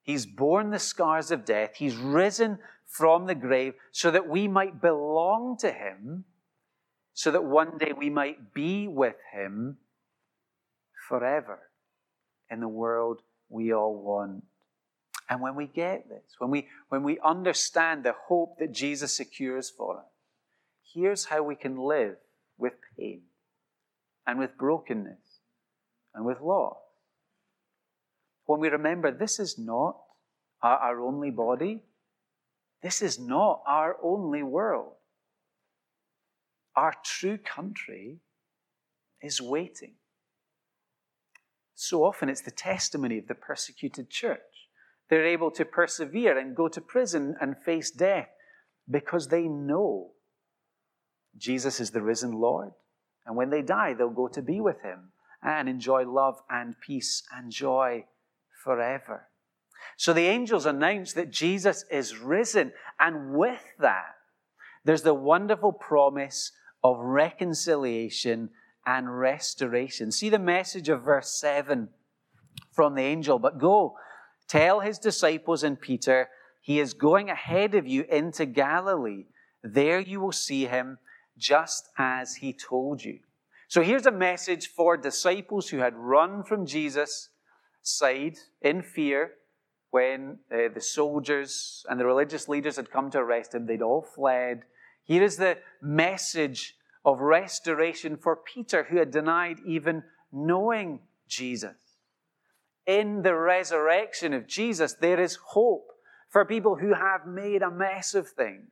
He's 0.08 0.24
borne 0.24 0.70
the 0.70 0.78
scars 0.78 1.30
of 1.30 1.44
death. 1.44 1.72
He's 1.76 1.94
risen 1.96 2.60
from 2.86 3.26
the 3.26 3.34
grave 3.34 3.74
so 3.92 4.10
that 4.10 4.26
we 4.26 4.48
might 4.48 4.80
belong 4.80 5.58
to 5.58 5.70
Him, 5.70 6.24
so 7.12 7.30
that 7.30 7.44
one 7.44 7.76
day 7.76 7.92
we 7.94 8.08
might 8.08 8.54
be 8.54 8.88
with 8.88 9.16
Him 9.34 9.76
forever 11.10 11.58
in 12.50 12.60
the 12.60 12.68
world 12.68 13.20
we 13.50 13.74
all 13.74 13.94
want. 13.94 14.44
And 15.28 15.42
when 15.42 15.54
we 15.54 15.66
get 15.66 16.08
this, 16.08 16.36
when 16.38 16.50
we, 16.50 16.68
when 16.88 17.02
we 17.02 17.18
understand 17.22 18.02
the 18.02 18.14
hope 18.28 18.56
that 18.60 18.72
Jesus 18.72 19.14
secures 19.14 19.68
for 19.68 19.98
us, 19.98 20.06
here's 20.94 21.26
how 21.26 21.42
we 21.42 21.54
can 21.54 21.76
live 21.76 22.16
with 22.56 22.72
pain 22.96 23.24
and 24.26 24.38
with 24.38 24.56
brokenness 24.56 25.40
and 26.14 26.24
with 26.24 26.40
loss. 26.40 26.78
When 28.48 28.60
we 28.60 28.70
remember 28.70 29.12
this 29.12 29.38
is 29.38 29.58
not 29.58 29.98
our, 30.62 30.78
our 30.78 31.00
only 31.02 31.30
body, 31.30 31.82
this 32.82 33.02
is 33.02 33.18
not 33.18 33.60
our 33.68 33.98
only 34.02 34.42
world. 34.42 34.94
Our 36.74 36.94
true 37.04 37.36
country 37.36 38.20
is 39.20 39.42
waiting. 39.42 39.96
So 41.74 42.02
often 42.04 42.30
it's 42.30 42.40
the 42.40 42.50
testimony 42.50 43.18
of 43.18 43.28
the 43.28 43.34
persecuted 43.34 44.08
church. 44.08 44.40
They're 45.10 45.26
able 45.26 45.50
to 45.50 45.66
persevere 45.66 46.38
and 46.38 46.56
go 46.56 46.68
to 46.68 46.80
prison 46.80 47.36
and 47.42 47.54
face 47.54 47.90
death 47.90 48.30
because 48.90 49.28
they 49.28 49.42
know 49.42 50.12
Jesus 51.36 51.80
is 51.80 51.90
the 51.90 52.00
risen 52.00 52.32
Lord. 52.32 52.70
And 53.26 53.36
when 53.36 53.50
they 53.50 53.60
die, 53.60 53.92
they'll 53.92 54.08
go 54.08 54.28
to 54.28 54.40
be 54.40 54.58
with 54.58 54.80
him 54.80 55.12
and 55.42 55.68
enjoy 55.68 56.06
love 56.10 56.40
and 56.48 56.74
peace 56.80 57.22
and 57.36 57.52
joy 57.52 58.06
forever. 58.62 59.28
So 59.96 60.12
the 60.12 60.26
angels 60.26 60.66
announce 60.66 61.12
that 61.14 61.30
Jesus 61.30 61.84
is 61.90 62.18
risen. 62.18 62.72
And 63.00 63.34
with 63.34 63.62
that, 63.80 64.14
there's 64.84 65.02
the 65.02 65.14
wonderful 65.14 65.72
promise 65.72 66.52
of 66.84 66.98
reconciliation 67.00 68.50
and 68.86 69.18
restoration. 69.18 70.12
See 70.12 70.28
the 70.30 70.38
message 70.38 70.88
of 70.88 71.02
verse 71.02 71.30
7 71.38 71.88
from 72.72 72.94
the 72.94 73.02
angel. 73.02 73.38
But 73.38 73.58
go, 73.58 73.96
tell 74.46 74.80
his 74.80 74.98
disciples 74.98 75.62
and 75.62 75.80
Peter, 75.80 76.28
he 76.60 76.78
is 76.80 76.94
going 76.94 77.28
ahead 77.28 77.74
of 77.74 77.86
you 77.86 78.04
into 78.10 78.46
Galilee. 78.46 79.26
There 79.62 80.00
you 80.00 80.20
will 80.20 80.32
see 80.32 80.66
him 80.66 80.98
just 81.36 81.88
as 81.98 82.36
he 82.36 82.52
told 82.52 83.04
you. 83.04 83.20
So 83.68 83.82
here's 83.82 84.06
a 84.06 84.12
message 84.12 84.68
for 84.68 84.96
disciples 84.96 85.68
who 85.68 85.78
had 85.78 85.94
run 85.94 86.42
from 86.42 86.66
Jesus' 86.66 87.30
side 87.88 88.38
in 88.62 88.82
fear 88.82 89.32
when 89.90 90.38
uh, 90.52 90.68
the 90.74 90.80
soldiers 90.80 91.84
and 91.88 91.98
the 91.98 92.06
religious 92.06 92.48
leaders 92.48 92.76
had 92.76 92.90
come 92.90 93.10
to 93.10 93.18
arrest 93.18 93.54
him. 93.54 93.66
They'd 93.66 93.82
all 93.82 94.02
fled. 94.02 94.62
Here 95.04 95.22
is 95.22 95.36
the 95.36 95.58
message 95.80 96.76
of 97.04 97.20
restoration 97.20 98.16
for 98.16 98.36
Peter, 98.36 98.84
who 98.84 98.98
had 98.98 99.10
denied 99.10 99.58
even 99.66 100.02
knowing 100.30 101.00
Jesus. 101.26 101.76
In 102.86 103.22
the 103.22 103.34
resurrection 103.34 104.32
of 104.34 104.46
Jesus, 104.46 104.94
there 104.94 105.20
is 105.20 105.36
hope 105.36 105.88
for 106.28 106.44
people 106.44 106.76
who 106.76 106.94
have 106.94 107.26
made 107.26 107.62
a 107.62 107.70
mess 107.70 108.14
of 108.14 108.28
things. 108.28 108.70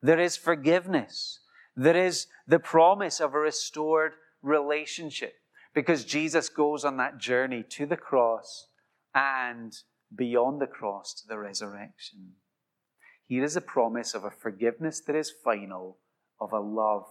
There 0.00 0.20
is 0.20 0.36
forgiveness. 0.36 1.40
There 1.76 1.96
is 1.96 2.26
the 2.46 2.58
promise 2.58 3.20
of 3.20 3.34
a 3.34 3.38
restored 3.38 4.12
relationship 4.42 5.34
because 5.74 6.04
Jesus 6.04 6.48
goes 6.48 6.84
on 6.84 6.96
that 6.98 7.18
journey 7.18 7.64
to 7.70 7.86
the 7.86 7.96
cross 7.96 8.68
and 9.14 9.72
beyond 10.14 10.60
the 10.60 10.66
cross 10.66 11.14
to 11.14 11.28
the 11.28 11.38
resurrection. 11.38 12.32
Here 13.26 13.44
is 13.44 13.56
a 13.56 13.62
promise 13.62 14.14
of 14.14 14.24
a 14.24 14.30
forgiveness 14.30 15.00
that 15.06 15.16
is 15.16 15.32
final 15.44 15.98
of 16.40 16.52
a 16.52 16.60
love 16.60 17.04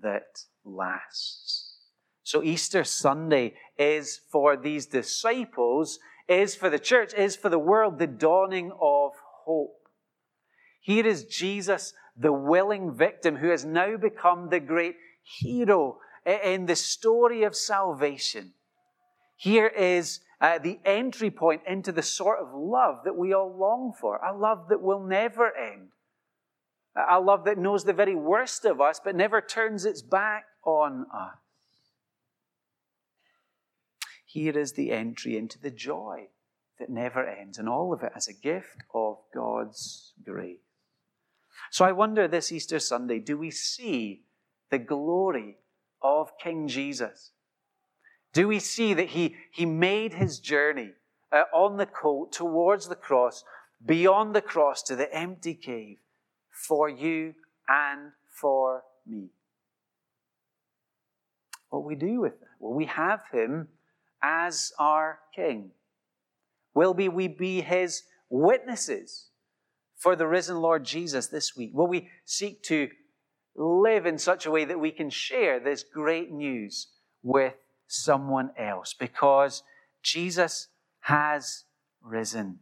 that 0.00 0.44
lasts. 0.64 1.76
So 2.22 2.42
Easter 2.42 2.84
Sunday 2.84 3.54
is 3.78 4.20
for 4.30 4.56
these 4.56 4.86
disciples, 4.86 5.98
is 6.28 6.54
for 6.54 6.68
the 6.68 6.78
church, 6.78 7.14
is 7.14 7.36
for 7.36 7.48
the 7.48 7.58
world 7.58 7.98
the 7.98 8.06
dawning 8.06 8.72
of 8.80 9.12
hope. 9.44 9.88
Here 10.80 11.06
is 11.06 11.24
Jesus, 11.24 11.94
the 12.16 12.32
willing 12.32 12.92
victim, 12.94 13.36
who 13.36 13.48
has 13.48 13.64
now 13.64 13.96
become 13.96 14.48
the 14.50 14.60
great 14.60 14.96
hero 15.22 15.98
in 16.28 16.66
the 16.66 16.76
story 16.76 17.42
of 17.42 17.56
salvation. 17.56 18.52
Here 19.36 19.68
is 19.68 20.20
uh, 20.40 20.58
the 20.58 20.78
entry 20.84 21.30
point 21.30 21.62
into 21.66 21.92
the 21.92 22.02
sort 22.02 22.40
of 22.40 22.48
love 22.52 22.98
that 23.04 23.16
we 23.16 23.32
all 23.32 23.56
long 23.56 23.94
for, 23.98 24.16
a 24.16 24.36
love 24.36 24.68
that 24.68 24.82
will 24.82 25.02
never 25.02 25.56
end, 25.56 25.88
a 27.08 27.20
love 27.20 27.44
that 27.44 27.58
knows 27.58 27.84
the 27.84 27.92
very 27.92 28.14
worst 28.14 28.64
of 28.64 28.80
us 28.80 29.00
but 29.02 29.16
never 29.16 29.40
turns 29.40 29.84
its 29.84 30.02
back 30.02 30.44
on 30.64 31.06
us. 31.14 31.38
Here 34.26 34.58
is 34.58 34.72
the 34.72 34.92
entry 34.92 35.36
into 35.36 35.58
the 35.58 35.70
joy 35.70 36.28
that 36.78 36.90
never 36.90 37.26
ends, 37.26 37.58
and 37.58 37.68
all 37.68 37.92
of 37.92 38.02
it 38.02 38.12
as 38.14 38.28
a 38.28 38.34
gift 38.34 38.82
of 38.94 39.16
God's 39.34 40.12
grace. 40.24 40.58
So 41.70 41.84
I 41.84 41.92
wonder 41.92 42.28
this 42.28 42.52
Easter 42.52 42.78
Sunday 42.78 43.18
do 43.18 43.36
we 43.38 43.50
see 43.50 44.22
the 44.70 44.78
glory 44.78 45.56
of 46.02 46.30
King 46.42 46.68
Jesus? 46.68 47.32
Do 48.32 48.48
we 48.48 48.58
see 48.58 48.94
that 48.94 49.08
he, 49.08 49.36
he 49.52 49.66
made 49.66 50.14
his 50.14 50.38
journey 50.38 50.92
uh, 51.32 51.44
on 51.52 51.76
the 51.76 51.86
colt 51.86 52.32
towards 52.32 52.88
the 52.88 52.94
cross, 52.94 53.44
beyond 53.84 54.34
the 54.34 54.42
cross 54.42 54.82
to 54.84 54.96
the 54.96 55.12
empty 55.14 55.54
cave 55.54 55.98
for 56.50 56.88
you 56.88 57.34
and 57.68 58.12
for 58.40 58.82
me? 59.06 59.28
What 61.70 61.84
we 61.84 61.94
do 61.94 62.20
with 62.20 62.38
that? 62.40 62.48
Well, 62.60 62.74
we 62.74 62.86
have 62.86 63.22
him 63.32 63.68
as 64.22 64.72
our 64.78 65.20
king. 65.34 65.70
Will 66.74 66.94
be 66.94 67.08
we 67.08 67.28
be 67.28 67.60
his 67.60 68.04
witnesses 68.30 69.28
for 69.96 70.16
the 70.16 70.26
risen 70.26 70.58
Lord 70.60 70.84
Jesus 70.84 71.26
this 71.26 71.56
week? 71.56 71.70
Will 71.74 71.86
we 71.86 72.08
seek 72.24 72.62
to 72.64 72.88
live 73.58 74.06
in 74.06 74.18
such 74.18 74.46
a 74.46 74.50
way 74.50 74.64
that 74.64 74.80
we 74.80 74.90
can 74.90 75.10
share 75.10 75.58
this 75.58 75.82
great 75.82 76.30
news 76.30 76.88
with 77.22 77.54
someone 77.86 78.50
else? 78.56 78.94
Because 78.94 79.62
Jesus 80.02 80.68
has 81.00 81.64
risen. 82.00 82.60